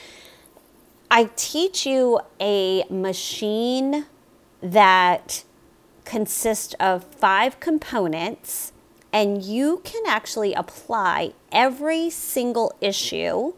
I 1.15 1.29
teach 1.35 1.85
you 1.85 2.21
a 2.41 2.85
machine 2.89 4.07
that 4.63 5.43
consists 6.05 6.73
of 6.79 7.03
five 7.03 7.59
components, 7.59 8.71
and 9.11 9.43
you 9.43 9.81
can 9.83 10.01
actually 10.07 10.55
apply 10.55 11.33
every 11.51 12.09
single 12.09 12.75
issue 12.81 13.53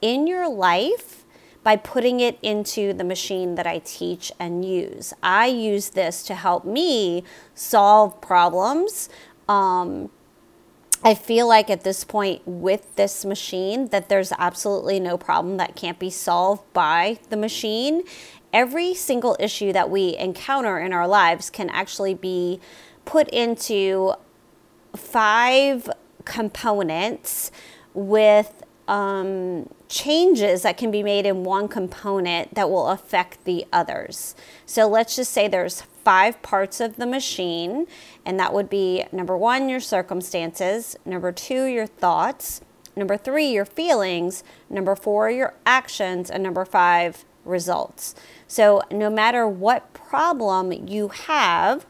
in 0.00 0.28
your 0.28 0.48
life 0.48 1.24
by 1.64 1.74
putting 1.74 2.20
it 2.20 2.38
into 2.42 2.92
the 2.92 3.02
machine 3.02 3.56
that 3.56 3.66
I 3.66 3.80
teach 3.80 4.30
and 4.38 4.64
use. 4.64 5.12
I 5.20 5.46
use 5.48 5.90
this 5.90 6.22
to 6.22 6.36
help 6.36 6.64
me 6.64 7.24
solve 7.56 8.20
problems. 8.20 9.08
Um, 9.48 10.10
I 11.02 11.14
feel 11.14 11.48
like 11.48 11.70
at 11.70 11.82
this 11.82 12.04
point 12.04 12.42
with 12.44 12.94
this 12.96 13.24
machine 13.24 13.88
that 13.88 14.10
there's 14.10 14.32
absolutely 14.38 15.00
no 15.00 15.16
problem 15.16 15.56
that 15.56 15.74
can't 15.74 15.98
be 15.98 16.10
solved 16.10 16.70
by 16.74 17.18
the 17.30 17.36
machine. 17.38 18.02
Every 18.52 18.92
single 18.94 19.36
issue 19.40 19.72
that 19.72 19.88
we 19.88 20.16
encounter 20.16 20.78
in 20.78 20.92
our 20.92 21.08
lives 21.08 21.48
can 21.48 21.70
actually 21.70 22.14
be 22.14 22.60
put 23.06 23.28
into 23.30 24.12
five 24.94 25.88
components 26.26 27.50
with 27.94 28.62
um, 28.86 29.70
changes 29.88 30.62
that 30.62 30.76
can 30.76 30.90
be 30.90 31.02
made 31.02 31.24
in 31.24 31.44
one 31.44 31.68
component 31.68 32.54
that 32.54 32.68
will 32.68 32.88
affect 32.88 33.44
the 33.44 33.64
others. 33.72 34.34
So 34.66 34.86
let's 34.86 35.16
just 35.16 35.32
say 35.32 35.48
there's 35.48 35.80
five 36.04 36.40
parts 36.42 36.80
of 36.80 36.96
the 36.96 37.06
machine, 37.06 37.86
and 38.24 38.38
that 38.38 38.52
would 38.52 38.70
be 38.70 39.04
number 39.12 39.36
one, 39.36 39.68
your 39.68 39.80
circumstances, 39.80 40.96
number 41.04 41.32
two, 41.32 41.64
your 41.64 41.86
thoughts, 41.86 42.60
number 42.96 43.16
three, 43.16 43.50
your 43.50 43.64
feelings, 43.64 44.44
number 44.68 44.96
four, 44.96 45.30
your 45.30 45.54
actions, 45.64 46.30
and 46.30 46.42
number 46.42 46.64
five, 46.64 47.24
results. 47.44 48.14
So 48.46 48.82
no 48.90 49.10
matter 49.10 49.46
what 49.46 49.92
problem 49.92 50.72
you 50.72 51.08
have, 51.08 51.86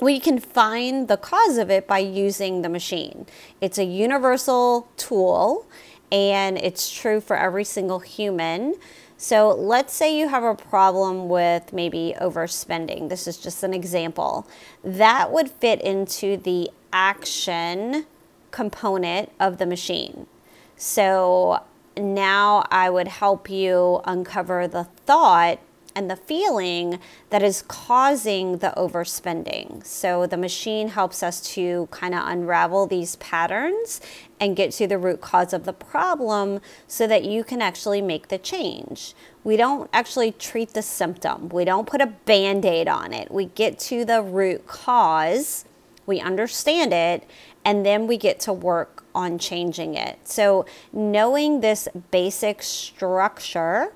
we 0.00 0.18
can 0.18 0.38
find 0.38 1.08
the 1.08 1.16
cause 1.16 1.58
of 1.58 1.70
it 1.70 1.86
by 1.86 1.98
using 1.98 2.62
the 2.62 2.68
machine. 2.68 3.26
It's 3.60 3.78
a 3.78 3.84
universal 3.84 4.88
tool 4.96 5.66
and 6.10 6.58
it's 6.58 6.90
true 6.90 7.20
for 7.20 7.36
every 7.36 7.64
single 7.64 8.00
human. 8.00 8.74
So 9.22 9.50
let's 9.50 9.92
say 9.92 10.18
you 10.18 10.28
have 10.28 10.44
a 10.44 10.54
problem 10.54 11.28
with 11.28 11.74
maybe 11.74 12.14
overspending. 12.18 13.10
This 13.10 13.26
is 13.26 13.36
just 13.36 13.62
an 13.62 13.74
example. 13.74 14.48
That 14.82 15.30
would 15.30 15.50
fit 15.50 15.82
into 15.82 16.38
the 16.38 16.70
action 16.90 18.06
component 18.50 19.30
of 19.38 19.58
the 19.58 19.66
machine. 19.66 20.26
So 20.74 21.62
now 21.98 22.66
I 22.70 22.88
would 22.88 23.08
help 23.08 23.50
you 23.50 24.00
uncover 24.06 24.66
the 24.66 24.84
thought 25.04 25.58
and 26.00 26.10
the 26.10 26.16
feeling 26.16 26.98
that 27.28 27.42
is 27.42 27.60
causing 27.68 28.56
the 28.58 28.72
overspending. 28.74 29.84
So 29.84 30.26
the 30.26 30.38
machine 30.38 30.88
helps 30.88 31.22
us 31.22 31.42
to 31.52 31.88
kind 31.90 32.14
of 32.14 32.26
unravel 32.26 32.86
these 32.86 33.16
patterns 33.16 34.00
and 34.40 34.56
get 34.56 34.72
to 34.72 34.86
the 34.86 34.96
root 34.96 35.20
cause 35.20 35.52
of 35.52 35.64
the 35.64 35.74
problem 35.74 36.60
so 36.88 37.06
that 37.06 37.24
you 37.24 37.44
can 37.44 37.60
actually 37.60 38.00
make 38.00 38.28
the 38.28 38.38
change. 38.38 39.14
We 39.44 39.58
don't 39.58 39.90
actually 39.92 40.32
treat 40.32 40.70
the 40.72 40.80
symptom, 40.80 41.50
we 41.50 41.66
don't 41.66 41.86
put 41.86 42.00
a 42.00 42.06
band 42.06 42.64
aid 42.64 42.88
on 42.88 43.12
it. 43.12 43.30
We 43.30 43.44
get 43.44 43.78
to 43.90 44.06
the 44.06 44.22
root 44.22 44.66
cause, 44.66 45.66
we 46.06 46.18
understand 46.18 46.94
it, 46.94 47.28
and 47.62 47.84
then 47.84 48.06
we 48.06 48.16
get 48.16 48.40
to 48.40 48.54
work 48.54 49.04
on 49.14 49.38
changing 49.38 49.96
it. 49.96 50.20
So, 50.24 50.64
knowing 50.94 51.60
this 51.60 51.88
basic 52.10 52.62
structure 52.62 53.92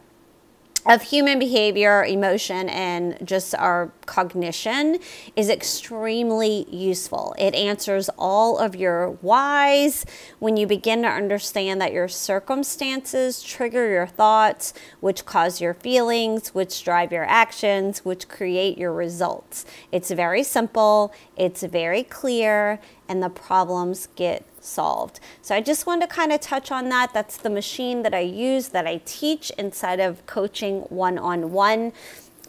of 0.86 1.02
human 1.02 1.38
behavior, 1.38 2.04
emotion, 2.04 2.68
and 2.68 3.16
just 3.24 3.54
our 3.54 3.90
cognition 4.06 4.98
is 5.34 5.48
extremely 5.48 6.66
useful. 6.70 7.34
It 7.38 7.54
answers 7.54 8.10
all 8.18 8.58
of 8.58 8.76
your 8.76 9.10
whys 9.22 10.04
when 10.38 10.56
you 10.56 10.66
begin 10.66 11.02
to 11.02 11.08
understand 11.08 11.80
that 11.80 11.92
your 11.92 12.08
circumstances 12.08 13.42
trigger 13.42 13.88
your 13.88 14.06
thoughts, 14.06 14.74
which 15.00 15.24
cause 15.24 15.60
your 15.60 15.74
feelings, 15.74 16.54
which 16.54 16.84
drive 16.84 17.12
your 17.12 17.24
actions, 17.24 18.04
which 18.04 18.28
create 18.28 18.76
your 18.76 18.92
results. 18.92 19.64
It's 19.90 20.10
very 20.10 20.42
simple, 20.42 21.14
it's 21.36 21.62
very 21.62 22.02
clear, 22.02 22.78
and 23.08 23.22
the 23.22 23.30
problems 23.30 24.08
get 24.16 24.46
solved. 24.64 25.20
So 25.42 25.54
I 25.54 25.60
just 25.60 25.86
wanted 25.86 26.08
to 26.08 26.14
kind 26.14 26.32
of 26.32 26.40
touch 26.40 26.70
on 26.70 26.88
that. 26.88 27.12
That's 27.12 27.36
the 27.36 27.50
machine 27.50 28.02
that 28.02 28.14
I 28.14 28.20
use, 28.20 28.68
that 28.70 28.86
I 28.86 29.00
teach 29.04 29.50
inside 29.58 30.00
of 30.00 30.24
coaching 30.26 30.80
one 30.82 31.18
on 31.18 31.52
one. 31.52 31.92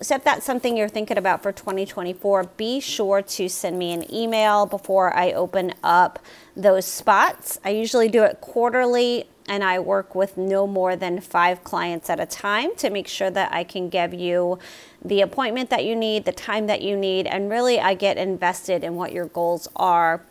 So 0.02 0.16
if 0.16 0.26
that's 0.26 0.46
something 0.46 0.76
you're 0.76 0.90
thinking 0.90 1.18
about 1.18 1.42
for 1.42 1.54
2024, 1.54 2.44
be 2.58 2.82
sure 2.82 3.22
to 3.22 3.48
send 3.48 3.80
me 3.80 3.94
an 3.94 4.14
email 4.14 4.66
before 4.66 5.16
I 5.16 5.32
open 5.32 5.74
up 5.84 6.20
those 6.56 6.86
spots. 6.86 7.60
I 7.64 7.70
usually 7.70 8.10
do 8.10 8.24
it 8.24 8.42
quarterly 8.42 9.28
and 9.48 9.64
I 9.64 9.80
work 9.80 10.14
with 10.14 10.38
no 10.38 10.68
more 10.68 10.96
than 10.96 11.22
five 11.22 11.64
clients 11.64 12.10
at 12.10 12.20
a 12.20 12.26
time 12.26 12.76
to 12.78 12.90
make 12.90 13.08
sure 13.08 13.30
that 13.30 13.54
I 13.54 13.64
can 13.64 13.90
give 13.90 14.14
you 14.14 14.60
the 15.04 15.22
appointment 15.22 15.70
that 15.70 15.86
you 15.86 15.96
need, 15.96 16.26
the 16.26 16.32
time 16.32 16.68
that 16.68 16.82
you 16.82 16.98
need, 16.98 17.28
and 17.28 17.50
really 17.50 17.80
I 17.80 17.94
get 17.94 18.18
invested 18.18 18.84
in 18.84 18.96
what 18.96 19.14
your 19.14 19.28
goals 19.28 19.70
are 19.76 20.24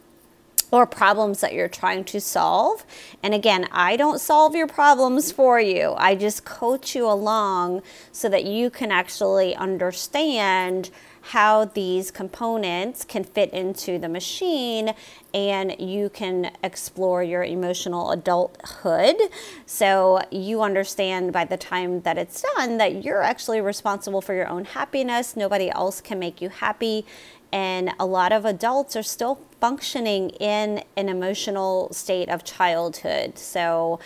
or 0.75 0.87
problems 0.87 1.41
that 1.41 1.53
you're 1.53 1.69
trying 1.69 2.03
to 2.03 2.21
solve. 2.21 2.85
And 3.23 3.33
again, 3.33 3.69
I 3.71 3.97
don't 3.97 4.21
solve 4.21 4.57
your 4.57 4.67
problems 4.67 5.31
for 5.31 5.61
you. 5.61 5.95
I 5.97 6.17
just 6.17 6.45
coach 6.45 6.97
you 6.97 7.07
along 7.07 7.83
so 8.11 8.29
that 8.29 8.45
you 8.45 8.71
can 8.71 8.91
actually 8.91 9.55
understand 9.55 10.91
how 11.29 11.65
these 11.65 12.11
components 12.11 13.03
can 13.03 13.25
fit 13.25 13.51
into 13.55 13.99
the 13.99 14.09
machine 14.09 14.93
and 15.33 15.75
you 15.81 16.11
can 16.11 16.51
explore 16.63 17.23
your 17.23 17.43
emotional 17.43 18.11
adulthood. 18.11 19.17
So 19.65 20.21
you 20.31 20.61
understand 20.61 21.33
by 21.33 21.47
the 21.47 21.57
time 21.57 22.03
that 22.03 22.19
it's 22.19 22.45
done 22.57 22.77
that 22.77 23.03
you're 23.05 23.23
actually 23.23 23.63
responsible 23.63 24.21
for 24.21 24.35
your 24.35 24.49
own 24.49 24.67
happiness. 24.67 25.35
Nobody 25.35 25.71
else 25.71 26.03
can 26.03 26.19
make 26.19 26.43
you 26.43 26.51
happy. 26.51 27.07
And 27.55 27.93
a 28.01 28.05
lot 28.05 28.33
of 28.33 28.45
adults 28.45 28.97
are 28.97 29.03
still 29.05 29.37
functioning 29.61 30.31
in 30.31 30.83
an 30.97 31.09
emotional 31.09 31.93
state 31.93 32.29
of 32.29 32.43
childhood. 32.43 33.39
So, 33.39 34.01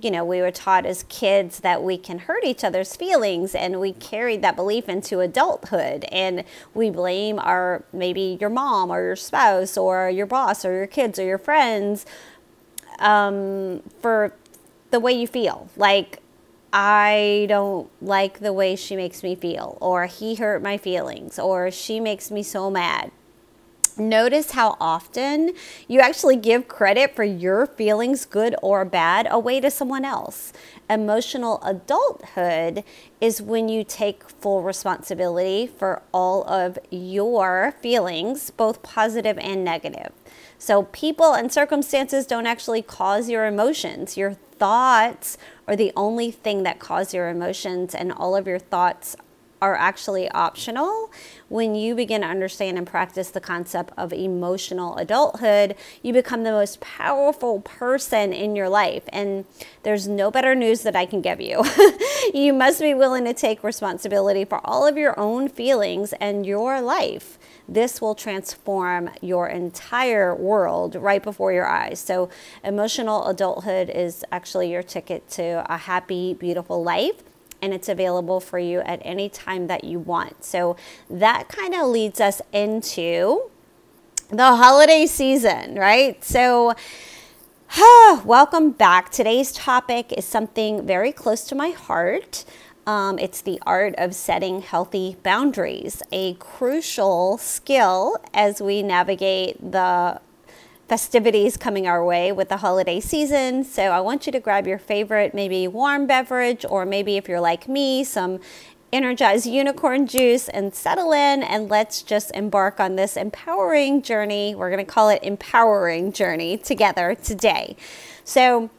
you 0.00 0.10
know, 0.10 0.24
we 0.24 0.40
were 0.40 0.50
taught 0.50 0.86
as 0.86 1.04
kids 1.10 1.60
that 1.60 1.82
we 1.82 1.98
can 1.98 2.20
hurt 2.20 2.44
each 2.44 2.64
other's 2.64 2.96
feelings, 2.96 3.54
and 3.54 3.78
we 3.78 3.92
carried 3.92 4.40
that 4.40 4.56
belief 4.56 4.88
into 4.88 5.20
adulthood. 5.20 6.06
And 6.10 6.44
we 6.72 6.88
blame 6.88 7.38
our 7.38 7.84
maybe 7.92 8.38
your 8.40 8.48
mom 8.48 8.90
or 8.90 9.02
your 9.02 9.16
spouse 9.16 9.76
or 9.76 10.08
your 10.08 10.26
boss 10.26 10.64
or 10.64 10.72
your 10.72 10.86
kids 10.86 11.18
or 11.18 11.24
your 11.26 11.36
friends 11.36 12.06
um, 13.00 13.82
for 14.00 14.32
the 14.92 14.98
way 14.98 15.12
you 15.12 15.26
feel. 15.26 15.68
Like, 15.76 16.20
I 16.76 17.46
don't 17.48 17.88
like 18.02 18.40
the 18.40 18.52
way 18.52 18.74
she 18.74 18.96
makes 18.96 19.22
me 19.22 19.36
feel, 19.36 19.78
or 19.80 20.06
he 20.06 20.34
hurt 20.34 20.60
my 20.60 20.76
feelings, 20.76 21.38
or 21.38 21.70
she 21.70 22.00
makes 22.00 22.32
me 22.32 22.42
so 22.42 22.68
mad. 22.68 23.12
Notice 23.96 24.50
how 24.50 24.76
often 24.80 25.52
you 25.86 26.00
actually 26.00 26.34
give 26.34 26.66
credit 26.66 27.14
for 27.14 27.22
your 27.22 27.64
feelings, 27.64 28.24
good 28.24 28.56
or 28.60 28.84
bad, 28.84 29.28
away 29.30 29.60
to 29.60 29.70
someone 29.70 30.04
else. 30.04 30.52
Emotional 30.90 31.62
adulthood 31.62 32.82
is 33.20 33.40
when 33.40 33.68
you 33.68 33.84
take 33.84 34.28
full 34.28 34.62
responsibility 34.62 35.68
for 35.68 36.02
all 36.12 36.42
of 36.50 36.76
your 36.90 37.72
feelings, 37.80 38.50
both 38.50 38.82
positive 38.82 39.38
and 39.38 39.64
negative. 39.64 40.10
So, 40.58 40.84
people 40.84 41.32
and 41.32 41.52
circumstances 41.52 42.26
don't 42.26 42.46
actually 42.46 42.82
cause 42.82 43.28
your 43.30 43.46
emotions. 43.46 44.16
Your 44.16 44.34
thoughts 44.34 45.38
are 45.68 45.76
the 45.76 45.92
only 45.96 46.32
thing 46.32 46.64
that 46.64 46.80
cause 46.80 47.14
your 47.14 47.28
emotions, 47.28 47.94
and 47.94 48.12
all 48.12 48.34
of 48.34 48.48
your 48.48 48.58
thoughts 48.58 49.14
are 49.62 49.76
actually 49.76 50.28
optional. 50.32 51.10
When 51.48 51.74
you 51.74 51.94
begin 51.94 52.22
to 52.22 52.26
understand 52.26 52.78
and 52.78 52.86
practice 52.86 53.30
the 53.30 53.40
concept 53.40 53.92
of 53.96 54.12
emotional 54.12 54.96
adulthood, 54.96 55.76
you 56.02 56.12
become 56.12 56.44
the 56.44 56.52
most 56.52 56.80
powerful 56.80 57.60
person 57.60 58.32
in 58.32 58.56
your 58.56 58.68
life. 58.68 59.04
And 59.10 59.44
there's 59.82 60.08
no 60.08 60.30
better 60.30 60.54
news 60.54 60.82
that 60.82 60.96
I 60.96 61.06
can 61.06 61.20
give 61.20 61.40
you. 61.40 61.64
you 62.34 62.52
must 62.52 62.80
be 62.80 62.94
willing 62.94 63.24
to 63.24 63.34
take 63.34 63.62
responsibility 63.62 64.44
for 64.44 64.60
all 64.64 64.86
of 64.86 64.96
your 64.96 65.18
own 65.18 65.48
feelings 65.48 66.12
and 66.14 66.46
your 66.46 66.80
life 66.80 67.38
this 67.68 68.00
will 68.00 68.14
transform 68.14 69.10
your 69.20 69.48
entire 69.48 70.34
world 70.34 70.94
right 70.96 71.22
before 71.22 71.52
your 71.52 71.66
eyes. 71.66 71.98
So, 71.98 72.28
emotional 72.62 73.26
adulthood 73.26 73.88
is 73.90 74.24
actually 74.30 74.70
your 74.70 74.82
ticket 74.82 75.28
to 75.30 75.64
a 75.72 75.78
happy, 75.78 76.34
beautiful 76.34 76.82
life. 76.82 77.22
And 77.64 77.72
it's 77.72 77.88
available 77.88 78.40
for 78.40 78.58
you 78.58 78.80
at 78.80 79.00
any 79.02 79.30
time 79.30 79.68
that 79.68 79.84
you 79.84 79.98
want. 79.98 80.44
So, 80.44 80.76
that 81.08 81.48
kind 81.48 81.74
of 81.74 81.86
leads 81.86 82.20
us 82.20 82.42
into 82.52 83.50
the 84.28 84.56
holiday 84.56 85.06
season, 85.06 85.76
right? 85.76 86.22
So, 86.22 86.74
welcome 88.26 88.72
back. 88.72 89.10
Today's 89.10 89.50
topic 89.50 90.12
is 90.12 90.26
something 90.26 90.86
very 90.86 91.10
close 91.10 91.44
to 91.44 91.54
my 91.54 91.70
heart. 91.70 92.44
Um, 92.86 93.18
it's 93.18 93.40
the 93.40 93.58
art 93.64 93.94
of 93.96 94.14
setting 94.14 94.60
healthy 94.60 95.16
boundaries, 95.22 96.02
a 96.12 96.34
crucial 96.34 97.38
skill 97.38 98.18
as 98.34 98.60
we 98.60 98.82
navigate 98.82 99.72
the 99.72 100.20
festivities 100.88 101.56
coming 101.56 101.86
our 101.86 102.04
way 102.04 102.30
with 102.32 102.48
the 102.48 102.58
holiday 102.58 103.00
season. 103.00 103.64
So 103.64 103.84
I 103.84 104.00
want 104.00 104.26
you 104.26 104.32
to 104.32 104.40
grab 104.40 104.66
your 104.66 104.78
favorite, 104.78 105.34
maybe 105.34 105.66
warm 105.66 106.06
beverage, 106.06 106.64
or 106.68 106.84
maybe 106.84 107.16
if 107.16 107.28
you're 107.28 107.40
like 107.40 107.68
me, 107.68 108.04
some 108.04 108.40
energized 108.92 109.46
unicorn 109.46 110.06
juice 110.06 110.48
and 110.48 110.74
settle 110.74 111.12
in 111.12 111.42
and 111.42 111.68
let's 111.68 112.02
just 112.02 112.30
embark 112.32 112.78
on 112.78 112.96
this 112.96 113.16
empowering 113.16 114.02
journey. 114.02 114.54
We're 114.54 114.70
going 114.70 114.84
to 114.84 114.90
call 114.90 115.08
it 115.08 115.20
empowering 115.22 116.12
journey 116.12 116.58
together 116.58 117.16
today. 117.16 117.76
So, 118.24 118.70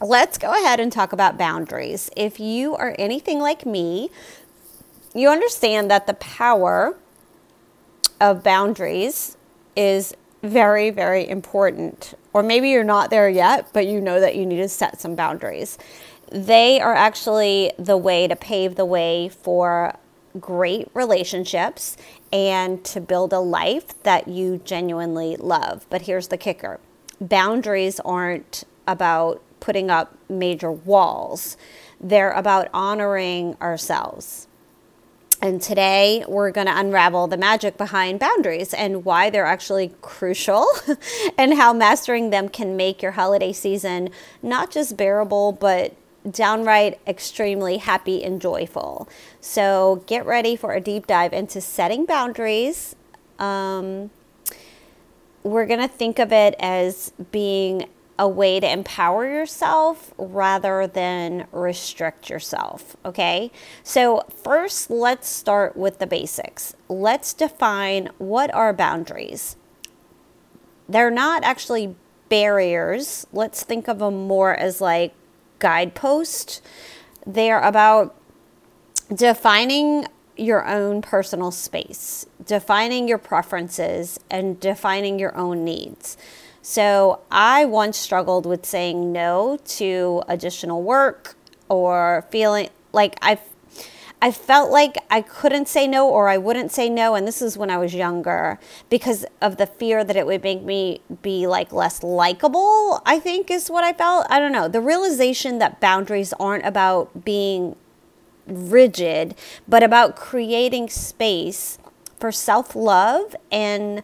let's 0.00 0.36
go 0.36 0.50
ahead 0.50 0.80
and 0.80 0.92
talk 0.92 1.12
about 1.12 1.38
boundaries. 1.38 2.10
If 2.16 2.38
you 2.38 2.74
are 2.76 2.94
anything 2.98 3.38
like 3.38 3.64
me, 3.64 4.10
you 5.14 5.30
understand 5.30 5.90
that 5.90 6.06
the 6.06 6.14
power 6.14 6.98
of 8.20 8.42
boundaries 8.42 9.36
is 9.74 10.14
very, 10.42 10.90
very 10.90 11.28
important. 11.28 12.14
Or 12.32 12.42
maybe 12.42 12.70
you're 12.70 12.84
not 12.84 13.10
there 13.10 13.28
yet, 13.28 13.68
but 13.72 13.86
you 13.86 14.00
know 14.00 14.20
that 14.20 14.36
you 14.36 14.46
need 14.46 14.58
to 14.58 14.68
set 14.68 15.00
some 15.00 15.14
boundaries. 15.14 15.78
They 16.30 16.80
are 16.80 16.94
actually 16.94 17.72
the 17.78 17.96
way 17.96 18.26
to 18.28 18.36
pave 18.36 18.74
the 18.74 18.84
way 18.84 19.28
for 19.28 19.96
great 20.40 20.88
relationships 20.92 21.96
and 22.32 22.84
to 22.84 23.00
build 23.00 23.32
a 23.32 23.40
life 23.40 24.02
that 24.02 24.28
you 24.28 24.60
genuinely 24.64 25.36
love. 25.36 25.86
But 25.88 26.02
here's 26.02 26.28
the 26.28 26.36
kicker 26.36 26.80
boundaries 27.20 27.98
aren't 28.00 28.64
about 28.86 29.42
putting 29.60 29.90
up 29.90 30.16
major 30.28 30.70
walls. 30.70 31.56
They're 32.00 32.32
about 32.32 32.68
honoring 32.74 33.56
ourselves. 33.60 34.48
And 35.42 35.60
today 35.60 36.24
we're 36.26 36.50
going 36.50 36.66
to 36.66 36.78
unravel 36.78 37.26
the 37.26 37.36
magic 37.36 37.76
behind 37.76 38.18
boundaries 38.18 38.72
and 38.72 39.04
why 39.04 39.28
they're 39.30 39.44
actually 39.44 39.92
crucial 40.00 40.66
and 41.38 41.54
how 41.54 41.72
mastering 41.72 42.30
them 42.30 42.48
can 42.48 42.76
make 42.76 43.02
your 43.02 43.12
holiday 43.12 43.52
season 43.52 44.10
not 44.42 44.70
just 44.70 44.96
bearable, 44.96 45.52
but 45.52 45.94
downright 46.28 46.98
extremely 47.06 47.76
happy 47.76 48.24
and 48.24 48.40
joyful. 48.40 49.08
So 49.40 50.02
get 50.06 50.26
ready 50.26 50.56
for 50.56 50.72
a 50.72 50.80
deep 50.80 51.06
dive 51.06 51.32
into 51.32 51.60
setting 51.60 52.06
boundaries. 52.06 52.96
Um, 53.38 54.10
we're 55.42 55.66
going 55.66 55.80
to 55.80 55.88
think 55.88 56.18
of 56.18 56.32
it 56.32 56.56
as 56.58 57.12
being 57.30 57.88
a 58.18 58.28
way 58.28 58.60
to 58.60 58.70
empower 58.70 59.26
yourself 59.26 60.14
rather 60.16 60.86
than 60.86 61.46
restrict 61.52 62.30
yourself. 62.30 62.96
Okay. 63.04 63.50
So, 63.82 64.22
first, 64.42 64.90
let's 64.90 65.28
start 65.28 65.76
with 65.76 65.98
the 65.98 66.06
basics. 66.06 66.74
Let's 66.88 67.34
define 67.34 68.10
what 68.18 68.52
are 68.54 68.72
boundaries. 68.72 69.56
They're 70.88 71.10
not 71.10 71.44
actually 71.44 71.94
barriers. 72.28 73.26
Let's 73.32 73.62
think 73.62 73.88
of 73.88 73.98
them 73.98 74.26
more 74.26 74.54
as 74.54 74.80
like 74.80 75.14
guideposts. 75.58 76.62
They're 77.26 77.60
about 77.60 78.14
defining 79.14 80.06
your 80.36 80.66
own 80.66 81.02
personal 81.02 81.50
space, 81.50 82.26
defining 82.44 83.08
your 83.08 83.18
preferences, 83.18 84.20
and 84.30 84.60
defining 84.60 85.18
your 85.18 85.36
own 85.36 85.64
needs. 85.64 86.16
So 86.68 87.20
I 87.30 87.64
once 87.64 87.96
struggled 87.96 88.44
with 88.44 88.66
saying 88.66 89.12
no 89.12 89.56
to 89.76 90.24
additional 90.26 90.82
work 90.82 91.36
or 91.68 92.26
feeling 92.32 92.70
like 92.92 93.16
I 93.22 93.38
I 94.20 94.32
felt 94.32 94.72
like 94.72 94.96
I 95.08 95.20
couldn't 95.20 95.68
say 95.68 95.86
no 95.86 96.08
or 96.08 96.28
I 96.28 96.38
wouldn't 96.38 96.72
say 96.72 96.90
no 96.90 97.14
and 97.14 97.24
this 97.24 97.40
is 97.40 97.56
when 97.56 97.70
I 97.70 97.76
was 97.76 97.94
younger 97.94 98.58
because 98.90 99.24
of 99.40 99.58
the 99.58 99.66
fear 99.68 100.02
that 100.02 100.16
it 100.16 100.26
would 100.26 100.42
make 100.42 100.62
me 100.64 101.02
be 101.22 101.46
like 101.46 101.70
less 101.70 102.02
likable, 102.02 103.00
I 103.06 103.20
think 103.20 103.48
is 103.48 103.70
what 103.70 103.84
I 103.84 103.92
felt. 103.92 104.26
I 104.28 104.40
don't 104.40 104.50
know. 104.50 104.66
The 104.66 104.80
realization 104.80 105.60
that 105.60 105.78
boundaries 105.78 106.32
aren't 106.40 106.66
about 106.66 107.24
being 107.24 107.76
rigid, 108.48 109.36
but 109.68 109.84
about 109.84 110.16
creating 110.16 110.88
space 110.88 111.78
for 112.18 112.32
self-love 112.32 113.36
and 113.52 114.02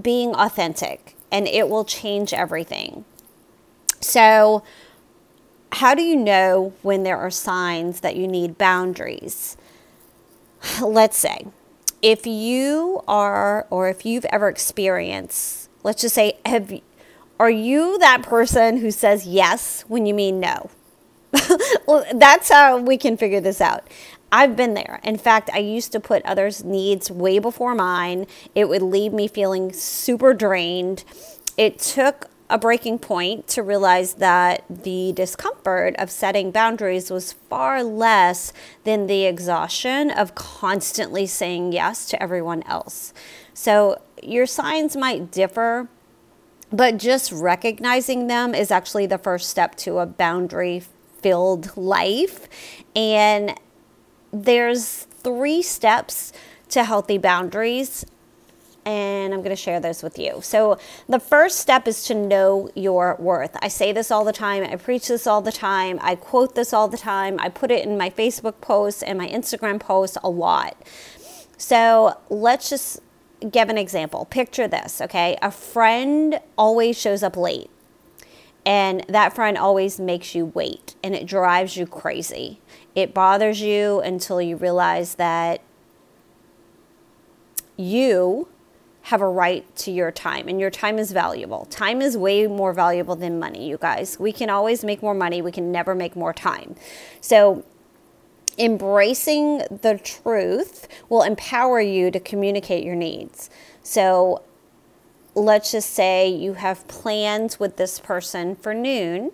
being 0.00 0.32
authentic 0.36 1.15
and 1.30 1.46
it 1.46 1.68
will 1.68 1.84
change 1.84 2.32
everything. 2.32 3.04
So, 4.00 4.62
how 5.72 5.94
do 5.94 6.02
you 6.02 6.16
know 6.16 6.72
when 6.82 7.02
there 7.02 7.18
are 7.18 7.30
signs 7.30 8.00
that 8.00 8.16
you 8.16 8.26
need 8.26 8.56
boundaries? 8.56 9.56
Let's 10.80 11.18
say 11.18 11.46
if 12.02 12.26
you 12.26 13.02
are, 13.08 13.66
or 13.70 13.88
if 13.88 14.06
you've 14.06 14.26
ever 14.26 14.48
experienced, 14.48 15.68
let's 15.82 16.02
just 16.02 16.14
say, 16.14 16.38
have, 16.46 16.72
are 17.40 17.50
you 17.50 17.98
that 17.98 18.22
person 18.22 18.78
who 18.78 18.90
says 18.90 19.26
yes 19.26 19.82
when 19.88 20.06
you 20.06 20.14
mean 20.14 20.38
no? 20.38 20.70
well, 21.86 22.04
that's 22.14 22.48
how 22.50 22.78
we 22.78 22.96
can 22.96 23.16
figure 23.16 23.40
this 23.40 23.60
out. 23.60 23.86
I've 24.36 24.54
been 24.54 24.74
there. 24.74 25.00
In 25.02 25.16
fact, 25.16 25.48
I 25.54 25.60
used 25.60 25.92
to 25.92 25.98
put 25.98 26.22
others' 26.26 26.62
needs 26.62 27.10
way 27.10 27.38
before 27.38 27.74
mine. 27.74 28.26
It 28.54 28.68
would 28.68 28.82
leave 28.82 29.14
me 29.14 29.28
feeling 29.28 29.72
super 29.72 30.34
drained. 30.34 31.04
It 31.56 31.78
took 31.78 32.28
a 32.50 32.58
breaking 32.58 32.98
point 32.98 33.48
to 33.48 33.62
realize 33.62 34.14
that 34.14 34.62
the 34.68 35.14
discomfort 35.14 35.96
of 35.96 36.10
setting 36.10 36.50
boundaries 36.50 37.10
was 37.10 37.32
far 37.32 37.82
less 37.82 38.52
than 38.84 39.06
the 39.06 39.24
exhaustion 39.24 40.10
of 40.10 40.34
constantly 40.34 41.26
saying 41.26 41.72
yes 41.72 42.04
to 42.10 42.22
everyone 42.22 42.62
else. 42.64 43.14
So, 43.54 44.02
your 44.22 44.44
signs 44.44 44.98
might 44.98 45.30
differ, 45.30 45.88
but 46.70 46.98
just 46.98 47.32
recognizing 47.32 48.26
them 48.26 48.54
is 48.54 48.70
actually 48.70 49.06
the 49.06 49.16
first 49.16 49.48
step 49.48 49.76
to 49.76 49.98
a 49.98 50.04
boundary 50.04 50.82
filled 51.22 51.74
life. 51.74 52.48
And 52.94 53.58
there's 54.32 55.04
three 55.04 55.62
steps 55.62 56.32
to 56.70 56.84
healthy 56.84 57.18
boundaries 57.18 58.04
and 58.86 59.34
I'm 59.34 59.40
going 59.40 59.50
to 59.50 59.60
share 59.60 59.80
those 59.80 60.02
with 60.04 60.16
you. 60.16 60.38
So, 60.42 60.78
the 61.08 61.18
first 61.18 61.58
step 61.58 61.88
is 61.88 62.04
to 62.04 62.14
know 62.14 62.70
your 62.76 63.16
worth. 63.18 63.56
I 63.60 63.66
say 63.66 63.90
this 63.90 64.12
all 64.12 64.24
the 64.24 64.32
time, 64.32 64.62
I 64.62 64.76
preach 64.76 65.08
this 65.08 65.26
all 65.26 65.42
the 65.42 65.50
time, 65.50 65.98
I 66.00 66.14
quote 66.14 66.54
this 66.54 66.72
all 66.72 66.86
the 66.86 66.96
time, 66.96 67.40
I 67.40 67.48
put 67.48 67.72
it 67.72 67.84
in 67.84 67.98
my 67.98 68.10
Facebook 68.10 68.60
posts 68.60 69.02
and 69.02 69.18
my 69.18 69.26
Instagram 69.26 69.80
posts 69.80 70.16
a 70.22 70.30
lot. 70.30 70.76
So, 71.58 72.16
let's 72.30 72.70
just 72.70 73.00
give 73.50 73.68
an 73.68 73.76
example. 73.76 74.24
Picture 74.26 74.68
this, 74.68 75.00
okay? 75.00 75.36
A 75.42 75.50
friend 75.50 76.40
always 76.56 76.98
shows 76.98 77.24
up 77.24 77.36
late. 77.36 77.70
And 78.64 79.04
that 79.08 79.32
friend 79.34 79.56
always 79.56 80.00
makes 80.00 80.34
you 80.34 80.46
wait 80.46 80.96
and 81.02 81.14
it 81.14 81.26
drives 81.26 81.76
you 81.76 81.86
crazy. 81.86 82.60
It 82.96 83.12
bothers 83.12 83.60
you 83.60 84.00
until 84.00 84.40
you 84.40 84.56
realize 84.56 85.16
that 85.16 85.60
you 87.76 88.48
have 89.02 89.20
a 89.20 89.28
right 89.28 89.64
to 89.76 89.92
your 89.92 90.10
time 90.10 90.48
and 90.48 90.58
your 90.58 90.70
time 90.70 90.98
is 90.98 91.12
valuable. 91.12 91.66
Time 91.66 92.00
is 92.00 92.16
way 92.16 92.46
more 92.46 92.72
valuable 92.72 93.14
than 93.14 93.38
money, 93.38 93.68
you 93.68 93.76
guys. 93.76 94.18
We 94.18 94.32
can 94.32 94.48
always 94.48 94.82
make 94.82 95.02
more 95.02 95.14
money, 95.14 95.42
we 95.42 95.52
can 95.52 95.70
never 95.70 95.94
make 95.94 96.16
more 96.16 96.32
time. 96.32 96.74
So, 97.20 97.64
embracing 98.58 99.58
the 99.82 100.00
truth 100.02 100.88
will 101.10 101.22
empower 101.22 101.82
you 101.82 102.10
to 102.10 102.18
communicate 102.18 102.82
your 102.82 102.94
needs. 102.94 103.50
So, 103.82 104.42
let's 105.34 105.70
just 105.70 105.90
say 105.90 106.28
you 106.28 106.54
have 106.54 106.88
plans 106.88 107.60
with 107.60 107.76
this 107.76 108.00
person 108.00 108.56
for 108.56 108.72
noon 108.72 109.32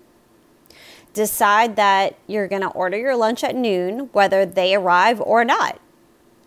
decide 1.13 1.77
that 1.77 2.17
you're 2.27 2.49
going 2.49 2.63
to 2.63 2.69
order 2.69 2.97
your 2.97 3.17
lunch 3.17 3.45
at 3.45 3.55
noon, 3.55 4.11
whether 4.13 4.47
they 4.47 4.75
arrive 4.75 5.21
or 5.21 5.45
not, 5.45 5.81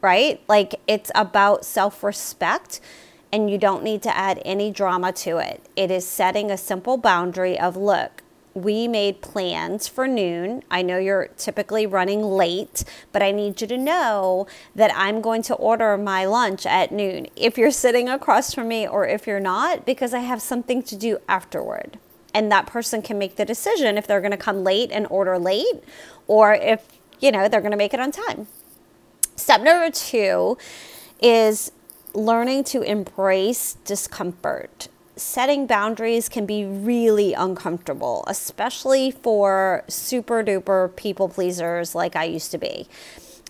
right? 0.02 0.42
Like 0.48 0.76
it's 0.88 1.12
about 1.16 1.66
self 1.66 2.04
respect 2.04 2.82
and 3.32 3.50
you 3.50 3.58
don't 3.58 3.84
need 3.84 4.02
to 4.04 4.16
add 4.16 4.42
any 4.46 4.72
drama 4.72 5.12
to 5.12 5.38
it. 5.38 5.62
It 5.76 5.92
is 5.92 6.08
setting 6.08 6.50
a 6.50 6.58
simple 6.58 6.98
boundary 6.98 7.60
of 7.60 7.76
look, 7.76 8.24
we 8.54 8.88
made 8.88 9.22
plans 9.22 9.88
for 9.90 10.08
noon. 10.08 10.64
I 10.72 10.82
know 10.82 10.98
you're 10.98 11.28
typically 11.38 11.86
running 11.86 12.24
late, 12.24 12.86
but 13.12 13.22
I 13.22 13.32
need 13.32 13.60
you 13.60 13.68
to 13.68 13.78
know 13.78 14.48
that 14.74 14.92
I'm 14.96 15.20
going 15.20 15.42
to 15.44 15.56
order 15.56 15.98
my 15.98 16.26
lunch 16.26 16.66
at 16.66 16.92
noon 16.92 17.28
if 17.36 17.58
you're 17.58 17.72
sitting 17.72 18.08
across 18.08 18.54
from 18.54 18.70
me 18.70 18.88
or 18.88 19.06
if 19.06 19.28
you're 19.28 19.42
not, 19.42 19.86
because 19.86 20.14
I 20.14 20.20
have 20.20 20.42
something 20.42 20.82
to 20.84 20.96
do 20.96 21.18
afterward 21.28 22.00
and 22.36 22.52
that 22.52 22.68
person 22.68 23.02
can 23.02 23.18
make 23.18 23.38
the 23.38 23.46
decision 23.46 23.98
if 23.98 24.06
they're 24.06 24.20
going 24.20 24.32
to 24.32 24.38
come 24.38 24.64
late 24.64 24.92
and 24.92 25.08
order 25.10 25.40
late 25.40 25.82
or 26.28 26.54
if 26.54 26.86
you 27.22 27.32
know 27.32 27.48
they're 27.48 27.62
going 27.62 27.72
to 27.72 27.78
make 27.78 27.94
it 27.94 28.00
on 28.00 28.12
time. 28.12 28.48
Step 29.38 29.62
number 29.62 29.90
two 29.90 30.58
is 31.22 31.72
learning 32.14 32.66
to 32.66 32.82
embrace 32.82 33.78
discomfort. 33.86 34.90
Setting 35.16 35.66
boundaries 35.66 36.28
can 36.28 36.46
be 36.46 36.66
really 36.66 37.34
uncomfortable 37.34 38.26
especially 38.28 39.12
for 39.12 39.86
super 39.88 40.44
duper 40.44 40.94
people 40.98 41.30
pleasers 41.30 41.96
like 41.96 42.18
i 42.18 42.26
used 42.26 42.52
to 42.52 42.58
be 42.58 42.86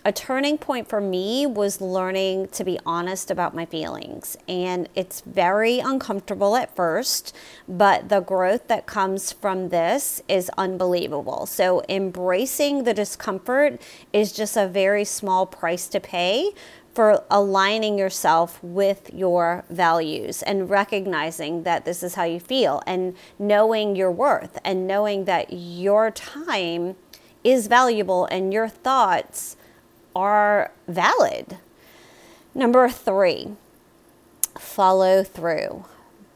a 0.05 0.11
turning 0.11 0.55
point 0.55 0.87
for 0.87 1.01
me 1.01 1.47
was 1.47 1.81
learning 1.81 2.47
to 2.49 2.63
be 2.63 2.79
honest 2.85 3.31
about 3.31 3.55
my 3.55 3.65
feelings. 3.65 4.37
And 4.47 4.87
it's 4.93 5.21
very 5.21 5.79
uncomfortable 5.79 6.55
at 6.55 6.75
first, 6.75 7.35
but 7.67 8.09
the 8.09 8.19
growth 8.19 8.67
that 8.67 8.85
comes 8.85 9.31
from 9.31 9.69
this 9.69 10.21
is 10.27 10.51
unbelievable. 10.59 11.47
So, 11.47 11.83
embracing 11.89 12.83
the 12.83 12.93
discomfort 12.93 13.81
is 14.13 14.31
just 14.31 14.55
a 14.55 14.67
very 14.67 15.05
small 15.05 15.47
price 15.47 15.87
to 15.87 15.99
pay 15.99 16.51
for 16.93 17.23
aligning 17.31 17.97
yourself 17.97 18.63
with 18.63 19.09
your 19.11 19.65
values 19.71 20.43
and 20.43 20.69
recognizing 20.69 21.63
that 21.63 21.83
this 21.83 22.03
is 22.03 22.13
how 22.13 22.23
you 22.23 22.39
feel 22.39 22.81
and 22.85 23.15
knowing 23.39 23.95
your 23.95 24.11
worth 24.11 24.59
and 24.63 24.87
knowing 24.87 25.25
that 25.25 25.51
your 25.51 26.11
time 26.11 26.95
is 27.43 27.67
valuable 27.67 28.25
and 28.27 28.53
your 28.53 28.69
thoughts 28.69 29.57
are 30.15 30.71
valid. 30.88 31.58
Number 32.54 32.88
three, 32.89 33.49
follow 34.58 35.23
through. 35.23 35.86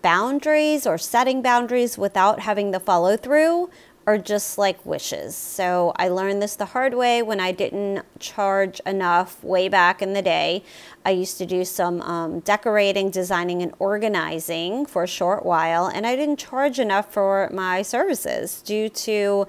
Boundaries 0.02 0.86
or 0.86 0.98
setting 0.98 1.42
boundaries 1.42 1.98
without 1.98 2.42
having 2.42 2.72
the 2.72 2.80
follow 2.80 3.18
through 3.18 3.70
are 4.10 4.18
just 4.18 4.58
like 4.58 4.84
wishes. 4.88 5.36
So 5.36 5.94
I 5.98 6.08
learned 6.08 6.42
this 6.42 6.56
the 6.56 6.66
hard 6.66 6.96
way 6.96 7.22
when 7.22 7.40
I 7.40 7.52
didn't 7.52 8.04
charge 8.20 8.80
enough 8.86 9.44
way 9.44 9.70
back 9.70 10.02
in 10.02 10.14
the 10.14 10.24
day. 10.24 10.64
I 11.06 11.12
used 11.12 11.38
to 11.38 11.46
do 11.46 11.64
some 11.64 12.02
um, 12.02 12.40
decorating, 12.40 13.12
designing, 13.12 13.62
and 13.62 13.72
organizing 13.78 14.88
for 14.88 15.04
a 15.04 15.08
short 15.08 15.46
while, 15.46 15.86
and 15.86 16.08
I 16.08 16.16
didn't 16.16 16.38
charge 16.38 16.80
enough 16.80 17.14
for 17.14 17.52
my 17.54 17.84
services 17.84 18.64
due 18.64 18.90
to 18.90 19.46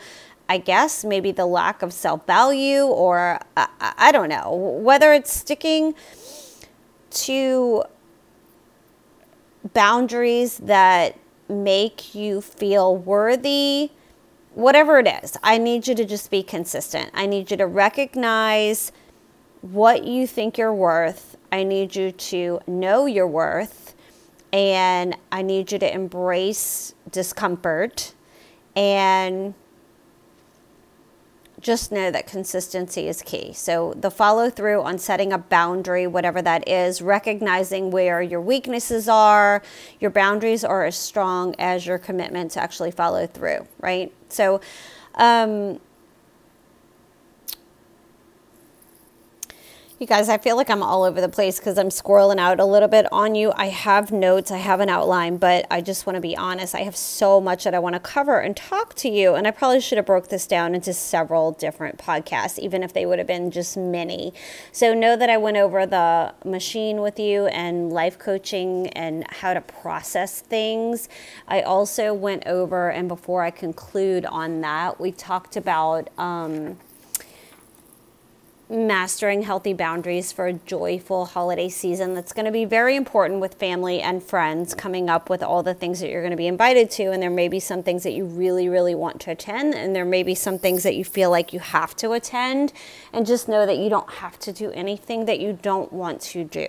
I 0.50 0.58
guess 0.58 1.04
maybe 1.04 1.30
the 1.30 1.46
lack 1.46 1.80
of 1.80 1.92
self 1.92 2.26
value, 2.26 2.82
or 2.82 3.38
I, 3.56 3.68
I 3.80 4.10
don't 4.10 4.28
know, 4.28 4.52
whether 4.52 5.12
it's 5.12 5.32
sticking 5.32 5.94
to 7.10 7.84
boundaries 9.72 10.58
that 10.58 11.16
make 11.48 12.16
you 12.16 12.40
feel 12.40 12.96
worthy, 12.96 13.92
whatever 14.54 14.98
it 14.98 15.06
is, 15.22 15.36
I 15.44 15.56
need 15.56 15.86
you 15.86 15.94
to 15.94 16.04
just 16.04 16.32
be 16.32 16.42
consistent. 16.42 17.10
I 17.14 17.26
need 17.26 17.52
you 17.52 17.56
to 17.56 17.66
recognize 17.68 18.90
what 19.60 20.02
you 20.02 20.26
think 20.26 20.58
you're 20.58 20.74
worth. 20.74 21.36
I 21.52 21.62
need 21.62 21.94
you 21.94 22.10
to 22.10 22.58
know 22.66 23.06
your 23.06 23.28
worth. 23.28 23.94
And 24.52 25.16
I 25.30 25.42
need 25.42 25.70
you 25.70 25.78
to 25.78 25.94
embrace 25.94 26.92
discomfort 27.08 28.14
and 28.74 29.54
just 31.60 31.92
know 31.92 32.10
that 32.10 32.26
consistency 32.26 33.08
is 33.08 33.22
key. 33.22 33.52
So, 33.52 33.94
the 33.94 34.10
follow 34.10 34.50
through 34.50 34.82
on 34.82 34.98
setting 34.98 35.32
a 35.32 35.38
boundary, 35.38 36.06
whatever 36.06 36.42
that 36.42 36.68
is, 36.68 37.02
recognizing 37.02 37.90
where 37.90 38.22
your 38.22 38.40
weaknesses 38.40 39.08
are, 39.08 39.62
your 39.98 40.10
boundaries 40.10 40.64
are 40.64 40.84
as 40.84 40.96
strong 40.96 41.54
as 41.58 41.86
your 41.86 41.98
commitment 41.98 42.52
to 42.52 42.62
actually 42.62 42.90
follow 42.90 43.26
through, 43.26 43.66
right? 43.80 44.12
So, 44.28 44.60
um, 45.14 45.80
You 50.00 50.06
guys, 50.06 50.30
I 50.30 50.38
feel 50.38 50.56
like 50.56 50.70
I'm 50.70 50.82
all 50.82 51.02
over 51.02 51.20
the 51.20 51.28
place 51.28 51.58
because 51.58 51.76
I'm 51.76 51.90
squirreling 51.90 52.38
out 52.38 52.58
a 52.58 52.64
little 52.64 52.88
bit 52.88 53.04
on 53.12 53.34
you. 53.34 53.52
I 53.54 53.66
have 53.66 54.10
notes, 54.10 54.50
I 54.50 54.56
have 54.56 54.80
an 54.80 54.88
outline, 54.88 55.36
but 55.36 55.66
I 55.70 55.82
just 55.82 56.06
want 56.06 56.16
to 56.16 56.22
be 56.22 56.34
honest. 56.34 56.74
I 56.74 56.84
have 56.84 56.96
so 56.96 57.38
much 57.38 57.64
that 57.64 57.74
I 57.74 57.80
want 57.80 57.96
to 57.96 58.00
cover 58.00 58.38
and 58.40 58.56
talk 58.56 58.94
to 58.94 59.10
you, 59.10 59.34
and 59.34 59.46
I 59.46 59.50
probably 59.50 59.78
should 59.78 59.98
have 59.98 60.06
broke 60.06 60.28
this 60.28 60.46
down 60.46 60.74
into 60.74 60.94
several 60.94 61.52
different 61.52 61.98
podcasts, 61.98 62.58
even 62.58 62.82
if 62.82 62.94
they 62.94 63.04
would 63.04 63.18
have 63.18 63.26
been 63.26 63.50
just 63.50 63.76
mini. 63.76 64.32
So 64.72 64.94
know 64.94 65.16
that 65.16 65.28
I 65.28 65.36
went 65.36 65.58
over 65.58 65.84
the 65.84 66.32
machine 66.46 67.02
with 67.02 67.20
you 67.20 67.48
and 67.48 67.92
life 67.92 68.18
coaching 68.18 68.86
and 68.94 69.26
how 69.28 69.52
to 69.52 69.60
process 69.60 70.40
things. 70.40 71.10
I 71.46 71.60
also 71.60 72.14
went 72.14 72.46
over, 72.46 72.88
and 72.88 73.06
before 73.06 73.42
I 73.42 73.50
conclude 73.50 74.24
on 74.24 74.62
that, 74.62 74.98
we 74.98 75.12
talked 75.12 75.58
about. 75.58 76.08
Um, 76.16 76.78
mastering 78.70 79.42
healthy 79.42 79.72
boundaries 79.72 80.30
for 80.30 80.46
a 80.46 80.52
joyful 80.52 81.24
holiday 81.24 81.68
season 81.68 82.14
that's 82.14 82.32
going 82.32 82.44
to 82.44 82.52
be 82.52 82.64
very 82.64 82.94
important 82.94 83.40
with 83.40 83.54
family 83.54 84.00
and 84.00 84.22
friends 84.22 84.74
coming 84.74 85.10
up 85.10 85.28
with 85.28 85.42
all 85.42 85.60
the 85.64 85.74
things 85.74 85.98
that 85.98 86.08
you're 86.08 86.22
going 86.22 86.30
to 86.30 86.36
be 86.36 86.46
invited 86.46 86.88
to 86.88 87.10
and 87.10 87.20
there 87.20 87.30
may 87.30 87.48
be 87.48 87.58
some 87.58 87.82
things 87.82 88.04
that 88.04 88.12
you 88.12 88.24
really 88.24 88.68
really 88.68 88.94
want 88.94 89.20
to 89.20 89.32
attend 89.32 89.74
and 89.74 89.94
there 89.94 90.04
may 90.04 90.22
be 90.22 90.36
some 90.36 90.56
things 90.56 90.84
that 90.84 90.94
you 90.94 91.04
feel 91.04 91.30
like 91.30 91.52
you 91.52 91.58
have 91.58 91.96
to 91.96 92.12
attend 92.12 92.72
and 93.12 93.26
just 93.26 93.48
know 93.48 93.66
that 93.66 93.76
you 93.76 93.90
don't 93.90 94.08
have 94.08 94.38
to 94.38 94.52
do 94.52 94.70
anything 94.70 95.24
that 95.24 95.40
you 95.40 95.58
don't 95.60 95.92
want 95.92 96.20
to 96.20 96.44
do. 96.44 96.68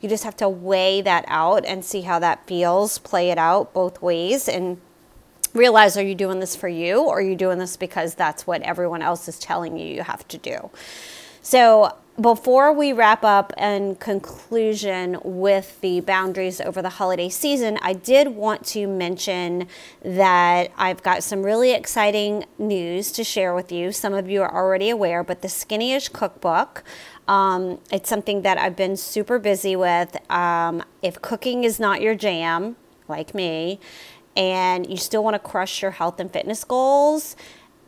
You 0.00 0.08
just 0.08 0.24
have 0.24 0.36
to 0.38 0.48
weigh 0.48 1.02
that 1.02 1.26
out 1.28 1.66
and 1.66 1.84
see 1.84 2.00
how 2.00 2.18
that 2.20 2.46
feels 2.46 2.96
play 2.96 3.28
it 3.28 3.36
out 3.36 3.74
both 3.74 4.00
ways 4.00 4.48
and 4.48 4.80
realize 5.52 5.98
are 5.98 6.02
you 6.02 6.14
doing 6.14 6.40
this 6.40 6.56
for 6.56 6.68
you 6.68 7.02
or 7.02 7.18
are 7.18 7.22
you 7.22 7.36
doing 7.36 7.58
this 7.58 7.76
because 7.76 8.14
that's 8.14 8.46
what 8.46 8.62
everyone 8.62 9.02
else 9.02 9.28
is 9.28 9.38
telling 9.38 9.76
you 9.76 9.84
you 9.84 10.02
have 10.02 10.26
to 10.28 10.38
do 10.38 10.70
so, 11.42 11.96
before 12.20 12.74
we 12.74 12.92
wrap 12.92 13.24
up 13.24 13.54
and 13.56 13.98
conclusion 13.98 15.18
with 15.24 15.80
the 15.80 16.00
boundaries 16.00 16.60
over 16.60 16.82
the 16.82 16.90
holiday 16.90 17.30
season, 17.30 17.78
I 17.80 17.94
did 17.94 18.28
want 18.28 18.66
to 18.66 18.86
mention 18.86 19.66
that 20.04 20.70
I've 20.76 21.02
got 21.02 21.22
some 21.22 21.42
really 21.42 21.72
exciting 21.72 22.44
news 22.58 23.12
to 23.12 23.24
share 23.24 23.54
with 23.54 23.72
you. 23.72 23.92
Some 23.92 24.12
of 24.12 24.28
you 24.28 24.42
are 24.42 24.54
already 24.54 24.90
aware, 24.90 25.24
but 25.24 25.40
the 25.40 25.48
Skinny-ish 25.48 26.10
cookbook. 26.10 26.84
Um, 27.26 27.80
it's 27.90 28.10
something 28.10 28.42
that 28.42 28.58
I've 28.58 28.76
been 28.76 28.96
super 28.98 29.38
busy 29.38 29.74
with. 29.74 30.14
Um, 30.30 30.82
if 31.00 31.20
cooking 31.22 31.64
is 31.64 31.80
not 31.80 32.02
your 32.02 32.14
jam, 32.14 32.76
like 33.08 33.34
me, 33.34 33.80
and 34.36 34.88
you 34.88 34.96
still 34.96 35.24
want 35.24 35.34
to 35.34 35.38
crush 35.38 35.82
your 35.82 35.92
health 35.92 36.20
and 36.20 36.30
fitness 36.30 36.62
goals, 36.62 37.36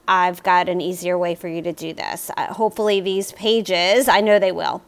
I've 0.06 0.42
got 0.42 0.68
an 0.68 0.80
easier 0.80 1.16
way 1.16 1.34
for 1.34 1.48
you 1.48 1.62
to 1.62 1.72
do 1.72 1.92
this. 1.92 2.30
Uh, 2.36 2.52
hopefully, 2.54 3.00
these 3.00 3.32
pages, 3.32 4.08
I 4.08 4.20
know 4.20 4.38
they 4.38 4.52
will. 4.52 4.82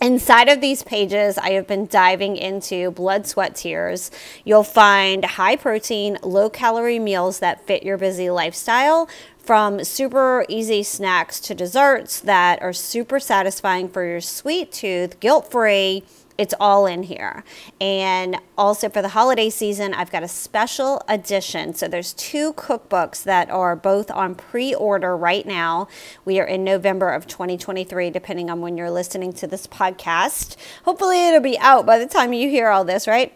Inside 0.00 0.48
of 0.48 0.60
these 0.60 0.82
pages, 0.82 1.38
I 1.38 1.50
have 1.50 1.68
been 1.68 1.86
diving 1.86 2.36
into 2.36 2.90
blood, 2.90 3.24
sweat, 3.24 3.54
tears. 3.54 4.10
You'll 4.44 4.64
find 4.64 5.24
high 5.24 5.54
protein, 5.54 6.18
low 6.24 6.50
calorie 6.50 6.98
meals 6.98 7.38
that 7.38 7.64
fit 7.68 7.84
your 7.84 7.96
busy 7.96 8.28
lifestyle 8.28 9.08
from 9.38 9.84
super 9.84 10.44
easy 10.48 10.82
snacks 10.82 11.38
to 11.40 11.54
desserts 11.54 12.18
that 12.18 12.60
are 12.62 12.72
super 12.72 13.20
satisfying 13.20 13.88
for 13.88 14.04
your 14.04 14.20
sweet 14.20 14.72
tooth, 14.72 15.20
guilt 15.20 15.50
free 15.50 16.02
it's 16.42 16.54
all 16.58 16.86
in 16.86 17.04
here. 17.04 17.44
And 17.80 18.36
also 18.58 18.88
for 18.88 19.00
the 19.00 19.10
holiday 19.10 19.48
season, 19.48 19.94
I've 19.94 20.10
got 20.10 20.24
a 20.24 20.28
special 20.28 21.00
edition. 21.06 21.72
So 21.72 21.86
there's 21.86 22.12
two 22.14 22.52
cookbooks 22.54 23.22
that 23.22 23.48
are 23.48 23.76
both 23.76 24.10
on 24.10 24.34
pre-order 24.34 25.16
right 25.16 25.46
now. 25.46 25.86
We 26.24 26.40
are 26.40 26.44
in 26.44 26.64
November 26.64 27.12
of 27.12 27.28
2023 27.28 28.10
depending 28.10 28.50
on 28.50 28.60
when 28.60 28.76
you're 28.76 28.90
listening 28.90 29.32
to 29.34 29.46
this 29.46 29.68
podcast. 29.68 30.56
Hopefully 30.84 31.28
it'll 31.28 31.38
be 31.38 31.56
out 31.60 31.86
by 31.86 31.96
the 32.00 32.06
time 32.06 32.32
you 32.32 32.50
hear 32.50 32.70
all 32.70 32.84
this, 32.84 33.06
right? 33.06 33.32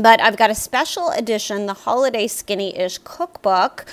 But 0.00 0.18
I've 0.22 0.38
got 0.38 0.48
a 0.48 0.54
special 0.54 1.10
edition, 1.10 1.66
the 1.66 1.74
Holiday 1.74 2.26
Skinny-ish 2.26 2.98
cookbook 3.04 3.84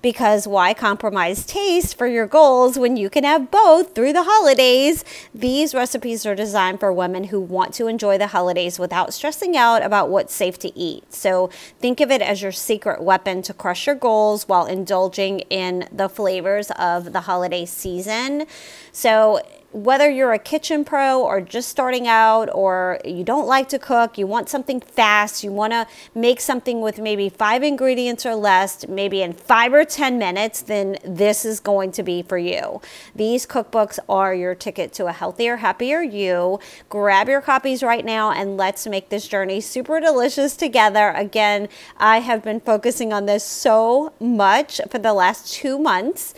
because 0.00 0.46
why 0.46 0.72
compromise 0.72 1.44
taste 1.44 1.98
for 1.98 2.06
your 2.06 2.28
goals 2.28 2.78
when 2.78 2.96
you 2.96 3.10
can 3.10 3.24
have 3.24 3.50
both 3.50 3.92
through 3.92 4.12
the 4.12 4.22
holidays? 4.22 5.04
These 5.34 5.74
recipes 5.74 6.24
are 6.24 6.36
designed 6.36 6.78
for 6.78 6.92
women 6.92 7.24
who 7.24 7.40
want 7.40 7.74
to 7.74 7.88
enjoy 7.88 8.16
the 8.16 8.28
holidays 8.28 8.78
without 8.78 9.12
stressing 9.12 9.56
out 9.56 9.82
about 9.82 10.08
what's 10.08 10.32
safe 10.32 10.56
to 10.60 10.78
eat. 10.78 11.12
So 11.12 11.48
think 11.80 12.00
of 12.00 12.12
it 12.12 12.22
as 12.22 12.42
your 12.42 12.52
secret 12.52 13.02
weapon 13.02 13.42
to 13.42 13.52
crush 13.52 13.88
your 13.88 13.96
goals 13.96 14.46
while 14.46 14.66
indulging 14.66 15.40
in 15.50 15.88
the 15.90 16.08
flavors 16.08 16.70
of 16.78 17.12
the 17.12 17.22
holiday 17.22 17.64
season. 17.64 18.46
So 18.92 19.40
whether 19.76 20.08
you're 20.08 20.32
a 20.32 20.38
kitchen 20.38 20.86
pro 20.86 21.20
or 21.20 21.38
just 21.38 21.68
starting 21.68 22.08
out 22.08 22.48
or 22.54 22.98
you 23.04 23.22
don't 23.22 23.46
like 23.46 23.68
to 23.68 23.78
cook, 23.78 24.16
you 24.16 24.26
want 24.26 24.48
something 24.48 24.80
fast, 24.80 25.44
you 25.44 25.52
want 25.52 25.74
to 25.74 25.86
make 26.14 26.40
something 26.40 26.80
with 26.80 26.98
maybe 26.98 27.28
five 27.28 27.62
ingredients 27.62 28.24
or 28.24 28.34
less, 28.34 28.88
maybe 28.88 29.20
in 29.20 29.34
five 29.34 29.74
or 29.74 29.84
10 29.84 30.18
minutes, 30.18 30.62
then 30.62 30.96
this 31.04 31.44
is 31.44 31.60
going 31.60 31.92
to 31.92 32.02
be 32.02 32.22
for 32.22 32.38
you. 32.38 32.80
These 33.14 33.46
cookbooks 33.46 33.98
are 34.08 34.34
your 34.34 34.54
ticket 34.54 34.94
to 34.94 35.08
a 35.08 35.12
healthier, 35.12 35.56
happier 35.56 36.00
you. 36.00 36.58
Grab 36.88 37.28
your 37.28 37.42
copies 37.42 37.82
right 37.82 38.04
now 38.04 38.30
and 38.30 38.56
let's 38.56 38.86
make 38.86 39.10
this 39.10 39.28
journey 39.28 39.60
super 39.60 40.00
delicious 40.00 40.56
together. 40.56 41.10
Again, 41.10 41.68
I 41.98 42.20
have 42.20 42.42
been 42.42 42.60
focusing 42.60 43.12
on 43.12 43.26
this 43.26 43.44
so 43.44 44.14
much 44.20 44.80
for 44.88 44.98
the 44.98 45.12
last 45.12 45.52
two 45.52 45.78
months. 45.78 46.32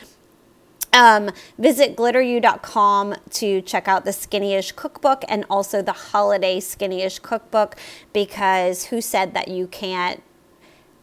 Um, 0.92 1.30
visit 1.58 1.96
glitteru.com 1.96 3.16
to 3.30 3.60
check 3.62 3.88
out 3.88 4.04
the 4.04 4.12
Skinny-ish 4.12 4.72
cookbook 4.72 5.24
and 5.28 5.44
also 5.50 5.82
the 5.82 5.92
holiday 5.92 6.60
Skinny-ish 6.60 7.18
cookbook 7.18 7.76
because 8.12 8.86
who 8.86 9.00
said 9.00 9.34
that 9.34 9.48
you 9.48 9.66
can't 9.66 10.22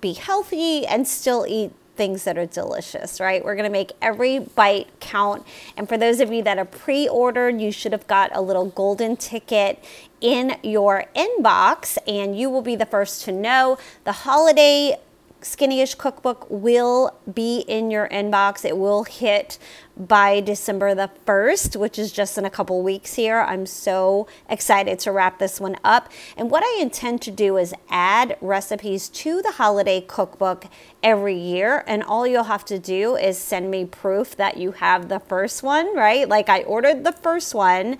be 0.01 0.13
healthy 0.13 0.85
and 0.85 1.07
still 1.07 1.45
eat 1.47 1.71
things 1.95 2.25
that 2.25 2.37
are 2.37 2.45
delicious, 2.45 3.19
right? 3.19 3.43
We're 3.43 3.55
going 3.55 3.65
to 3.65 3.71
make 3.71 3.93
every 4.01 4.39
bite 4.39 4.87
count. 4.99 5.45
And 5.77 5.87
for 5.87 5.97
those 5.97 6.19
of 6.19 6.31
you 6.31 6.43
that 6.43 6.57
are 6.57 6.65
pre 6.65 7.07
ordered, 7.07 7.61
you 7.61 7.71
should 7.71 7.91
have 7.91 8.07
got 8.07 8.35
a 8.35 8.41
little 8.41 8.65
golden 8.65 9.15
ticket 9.17 9.83
in 10.21 10.57
your 10.63 11.05
inbox, 11.15 11.97
and 12.07 12.37
you 12.37 12.49
will 12.49 12.61
be 12.61 12.75
the 12.75 12.85
first 12.85 13.23
to 13.25 13.31
know. 13.31 13.77
The 14.03 14.11
holiday 14.11 14.97
Skinny-ish 15.45 15.93
cookbook 15.93 16.47
will 16.49 17.15
be 17.31 17.59
in 17.59 17.91
your 17.91 18.09
inbox. 18.09 18.65
It 18.65 18.79
will 18.79 19.03
hit 19.03 19.59
by 19.95 20.41
December 20.41 20.95
the 20.95 21.11
1st, 21.27 21.75
which 21.75 21.99
is 21.99 22.11
just 22.11 22.37
in 22.39 22.45
a 22.45 22.49
couple 22.49 22.81
weeks 22.81 23.13
here. 23.13 23.41
I'm 23.41 23.67
so 23.67 24.27
excited 24.49 24.97
to 24.99 25.11
wrap 25.11 25.37
this 25.37 25.61
one 25.61 25.77
up. 25.83 26.11
And 26.35 26.49
what 26.49 26.63
I 26.63 26.81
intend 26.81 27.21
to 27.21 27.31
do 27.31 27.57
is 27.57 27.75
add 27.89 28.37
recipes 28.41 29.07
to 29.09 29.43
the 29.43 29.51
holiday 29.51 30.01
cookbook 30.01 30.65
every 31.03 31.37
year. 31.37 31.83
And 31.85 32.01
all 32.01 32.25
you'll 32.25 32.45
have 32.45 32.65
to 32.65 32.79
do 32.79 33.15
is 33.15 33.37
send 33.37 33.69
me 33.69 33.85
proof 33.85 34.35
that 34.37 34.57
you 34.57 34.71
have 34.71 35.09
the 35.09 35.19
first 35.19 35.61
one, 35.61 35.95
right? 35.95 36.27
Like 36.27 36.49
I 36.49 36.63
ordered 36.63 37.03
the 37.03 37.13
first 37.13 37.53
one 37.53 37.99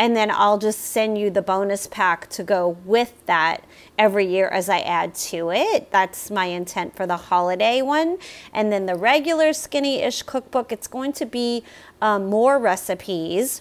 and 0.00 0.16
then 0.16 0.30
I'll 0.30 0.56
just 0.56 0.80
send 0.80 1.18
you 1.18 1.28
the 1.28 1.42
bonus 1.42 1.86
pack 1.86 2.30
to 2.30 2.42
go 2.42 2.78
with 2.86 3.12
that 3.26 3.64
every 3.98 4.24
year 4.24 4.48
as 4.48 4.70
I 4.70 4.78
add 4.78 5.14
to 5.16 5.50
it. 5.50 5.90
That's 5.90 6.30
my 6.30 6.46
intent 6.46 6.96
for 6.96 7.06
the 7.06 7.18
holiday 7.18 7.82
one. 7.82 8.16
And 8.50 8.72
then 8.72 8.86
the 8.86 8.94
regular 8.94 9.52
skinny-ish 9.52 10.22
cookbook, 10.22 10.72
it's 10.72 10.86
going 10.86 11.12
to 11.12 11.26
be 11.26 11.64
um, 12.00 12.30
more 12.30 12.58
recipes 12.58 13.60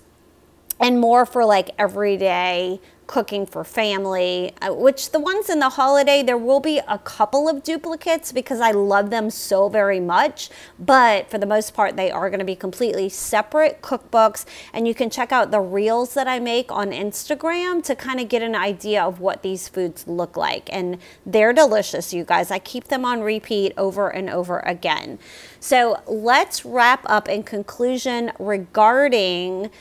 and 0.80 1.02
more 1.02 1.26
for 1.26 1.44
like 1.44 1.72
everyday 1.78 2.80
cooking 3.10 3.44
for 3.44 3.64
family, 3.64 4.54
uh, 4.62 4.72
which 4.72 5.10
the 5.10 5.20
ones 5.20 5.50
in 5.50 5.58
the 5.58 5.70
holiday, 5.70 6.22
there 6.22 6.38
will 6.38 6.60
be 6.60 6.80
a 6.88 7.00
couple 7.00 7.50
of 7.50 7.64
duplicates 7.64 8.32
because 8.32 8.62
I 8.62 8.70
love 8.70 9.10
them 9.10 9.32
so 9.32 9.68
very 9.68 10.00
much. 10.00 10.52
But 10.78 11.28
for 11.28 11.40
the 11.40 11.48
most 11.48 11.74
part, 11.74 11.96
they 11.96 12.12
are 12.12 12.30
going 12.30 12.38
to 12.38 12.46
be 12.46 12.56
completely 12.56 13.10
separate 13.10 13.82
cookbooks. 13.82 14.46
And 14.74 14.88
you 14.88 14.94
can 14.94 15.10
check 15.10 15.32
out 15.32 15.50
the 15.50 15.60
reels 15.60 16.14
that 16.14 16.28
I 16.28 16.38
make 16.38 16.72
on 16.72 16.92
Instagram 16.92 17.84
to 17.86 17.96
kind 17.96 18.20
of 18.20 18.30
get 18.30 18.44
an 18.44 18.54
idea 18.54 19.04
of 19.04 19.20
what 19.20 19.42
these 19.42 19.68
foods 19.68 20.08
look 20.08 20.38
like. 20.38 20.70
And 20.72 21.00
they're 21.26 21.52
delicious, 21.52 22.14
you 22.14 22.24
guys. 22.24 22.52
I 22.52 22.60
keep 22.60 22.90
them 22.90 23.06
on 23.06 23.22
repeat 23.22 23.74
over 23.76 24.10
and 24.10 24.30
over 24.30 24.60
again. 24.60 25.18
So 25.60 26.00
let's 26.06 26.64
wrap 26.64 27.02
up 27.08 27.28
in 27.28 27.42
conclusion 27.42 28.34
regarding 28.38 29.72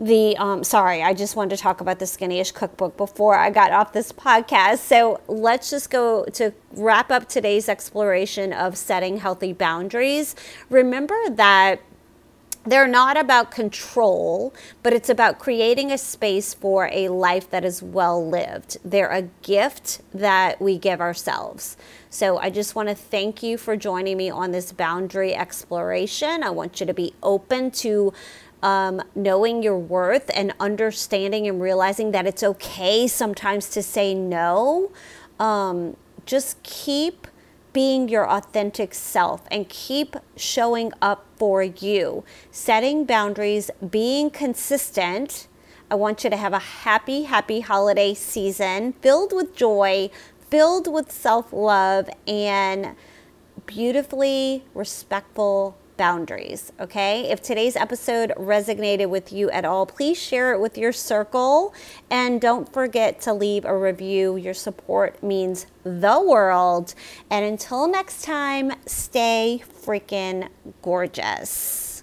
the 0.00 0.34
um, 0.38 0.64
sorry 0.64 1.02
i 1.02 1.12
just 1.12 1.36
wanted 1.36 1.54
to 1.54 1.62
talk 1.62 1.80
about 1.82 1.98
the 1.98 2.06
skinnyish 2.06 2.54
cookbook 2.54 2.96
before 2.96 3.36
i 3.36 3.50
got 3.50 3.70
off 3.70 3.92
this 3.92 4.10
podcast 4.12 4.78
so 4.78 5.20
let's 5.28 5.68
just 5.68 5.90
go 5.90 6.24
to 6.24 6.52
wrap 6.72 7.10
up 7.10 7.28
today's 7.28 7.68
exploration 7.68 8.52
of 8.52 8.78
setting 8.78 9.18
healthy 9.18 9.52
boundaries 9.52 10.34
remember 10.70 11.18
that 11.30 11.80
they're 12.66 12.86
not 12.86 13.16
about 13.16 13.50
control, 13.50 14.52
but 14.82 14.92
it's 14.92 15.08
about 15.08 15.38
creating 15.38 15.90
a 15.90 15.96
space 15.96 16.52
for 16.52 16.90
a 16.92 17.08
life 17.08 17.48
that 17.50 17.64
is 17.64 17.82
well 17.82 18.28
lived. 18.28 18.76
They're 18.84 19.10
a 19.10 19.22
gift 19.42 20.02
that 20.12 20.60
we 20.60 20.76
give 20.76 21.00
ourselves. 21.00 21.78
So 22.10 22.36
I 22.36 22.50
just 22.50 22.74
want 22.74 22.90
to 22.90 22.94
thank 22.94 23.42
you 23.42 23.56
for 23.56 23.76
joining 23.76 24.18
me 24.18 24.28
on 24.28 24.50
this 24.50 24.72
boundary 24.72 25.34
exploration. 25.34 26.42
I 26.42 26.50
want 26.50 26.80
you 26.80 26.86
to 26.86 26.92
be 26.92 27.14
open 27.22 27.70
to 27.70 28.12
um, 28.62 29.02
knowing 29.14 29.62
your 29.62 29.78
worth 29.78 30.30
and 30.34 30.52
understanding 30.60 31.46
and 31.46 31.60
realizing 31.60 32.10
that 32.12 32.26
it's 32.26 32.42
okay 32.42 33.06
sometimes 33.06 33.68
to 33.70 33.82
say 33.82 34.14
no. 34.14 34.92
Um, 35.38 35.96
just 36.26 36.62
keep 36.62 37.26
being 37.72 38.08
your 38.08 38.28
authentic 38.28 38.94
self 38.94 39.42
and 39.50 39.68
keep 39.68 40.16
showing 40.36 40.92
up 41.00 41.26
for 41.36 41.62
you, 41.62 42.24
setting 42.50 43.04
boundaries, 43.04 43.70
being 43.90 44.30
consistent. 44.30 45.46
I 45.90 45.94
want 45.94 46.24
you 46.24 46.30
to 46.30 46.36
have 46.36 46.52
a 46.52 46.58
happy, 46.58 47.22
happy 47.22 47.60
holiday 47.60 48.14
season 48.14 48.92
filled 48.94 49.32
with 49.32 49.56
joy, 49.56 50.10
filled 50.48 50.92
with 50.92 51.10
self 51.10 51.52
love, 51.52 52.08
and 52.26 52.96
beautifully 53.66 54.64
respectful 54.74 55.76
boundaries. 56.00 56.72
Okay. 56.80 57.30
If 57.30 57.42
today's 57.42 57.76
episode 57.76 58.32
resonated 58.38 59.10
with 59.10 59.34
you 59.34 59.50
at 59.50 59.66
all, 59.66 59.84
please 59.84 60.18
share 60.18 60.54
it 60.54 60.58
with 60.58 60.78
your 60.78 60.92
circle. 60.92 61.74
And 62.10 62.40
don't 62.40 62.72
forget 62.72 63.20
to 63.20 63.34
leave 63.34 63.66
a 63.66 63.76
review. 63.76 64.36
Your 64.36 64.54
support 64.54 65.22
means 65.22 65.66
the 65.84 66.18
world. 66.18 66.94
And 67.28 67.44
until 67.44 67.86
next 67.86 68.24
time, 68.24 68.72
stay 68.86 69.62
freaking 69.62 70.48
gorgeous. 70.80 72.02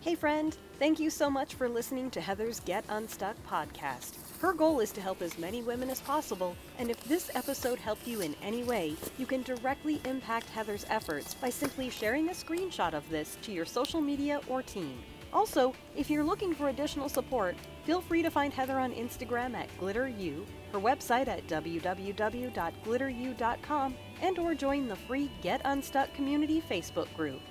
Hey, 0.00 0.14
friend. 0.14 0.56
Thank 0.78 1.00
you 1.00 1.10
so 1.10 1.28
much 1.28 1.54
for 1.54 1.68
listening 1.68 2.08
to 2.12 2.20
Heather's 2.20 2.60
Get 2.60 2.84
Unstuck 2.88 3.34
podcast. 3.50 4.14
Her 4.42 4.52
goal 4.52 4.80
is 4.80 4.92
to 4.92 5.00
help 5.00 5.22
as 5.22 5.38
many 5.38 5.62
women 5.62 5.88
as 5.88 6.00
possible, 6.00 6.56
and 6.76 6.90
if 6.90 7.02
this 7.04 7.30
episode 7.36 7.78
helped 7.78 8.08
you 8.08 8.22
in 8.22 8.34
any 8.42 8.64
way, 8.64 8.96
you 9.16 9.24
can 9.24 9.44
directly 9.44 10.00
impact 10.04 10.48
Heather's 10.48 10.84
efforts 10.88 11.34
by 11.34 11.48
simply 11.48 11.88
sharing 11.88 12.28
a 12.28 12.32
screenshot 12.32 12.92
of 12.92 13.08
this 13.08 13.38
to 13.42 13.52
your 13.52 13.64
social 13.64 14.00
media 14.00 14.40
or 14.48 14.60
team. 14.60 14.98
Also, 15.32 15.72
if 15.94 16.10
you're 16.10 16.24
looking 16.24 16.56
for 16.56 16.70
additional 16.70 17.08
support, 17.08 17.54
feel 17.84 18.00
free 18.00 18.20
to 18.20 18.30
find 18.30 18.52
Heather 18.52 18.80
on 18.80 18.92
Instagram 18.92 19.54
at 19.54 19.68
GlitterU, 19.78 20.44
her 20.72 20.80
website 20.80 21.28
at 21.28 21.46
www.glitteru.com, 21.46 23.94
and 24.22 24.38
or 24.40 24.56
join 24.56 24.88
the 24.88 24.96
free 24.96 25.30
Get 25.40 25.60
Unstuck 25.64 26.12
community 26.14 26.60
Facebook 26.68 27.14
group. 27.14 27.42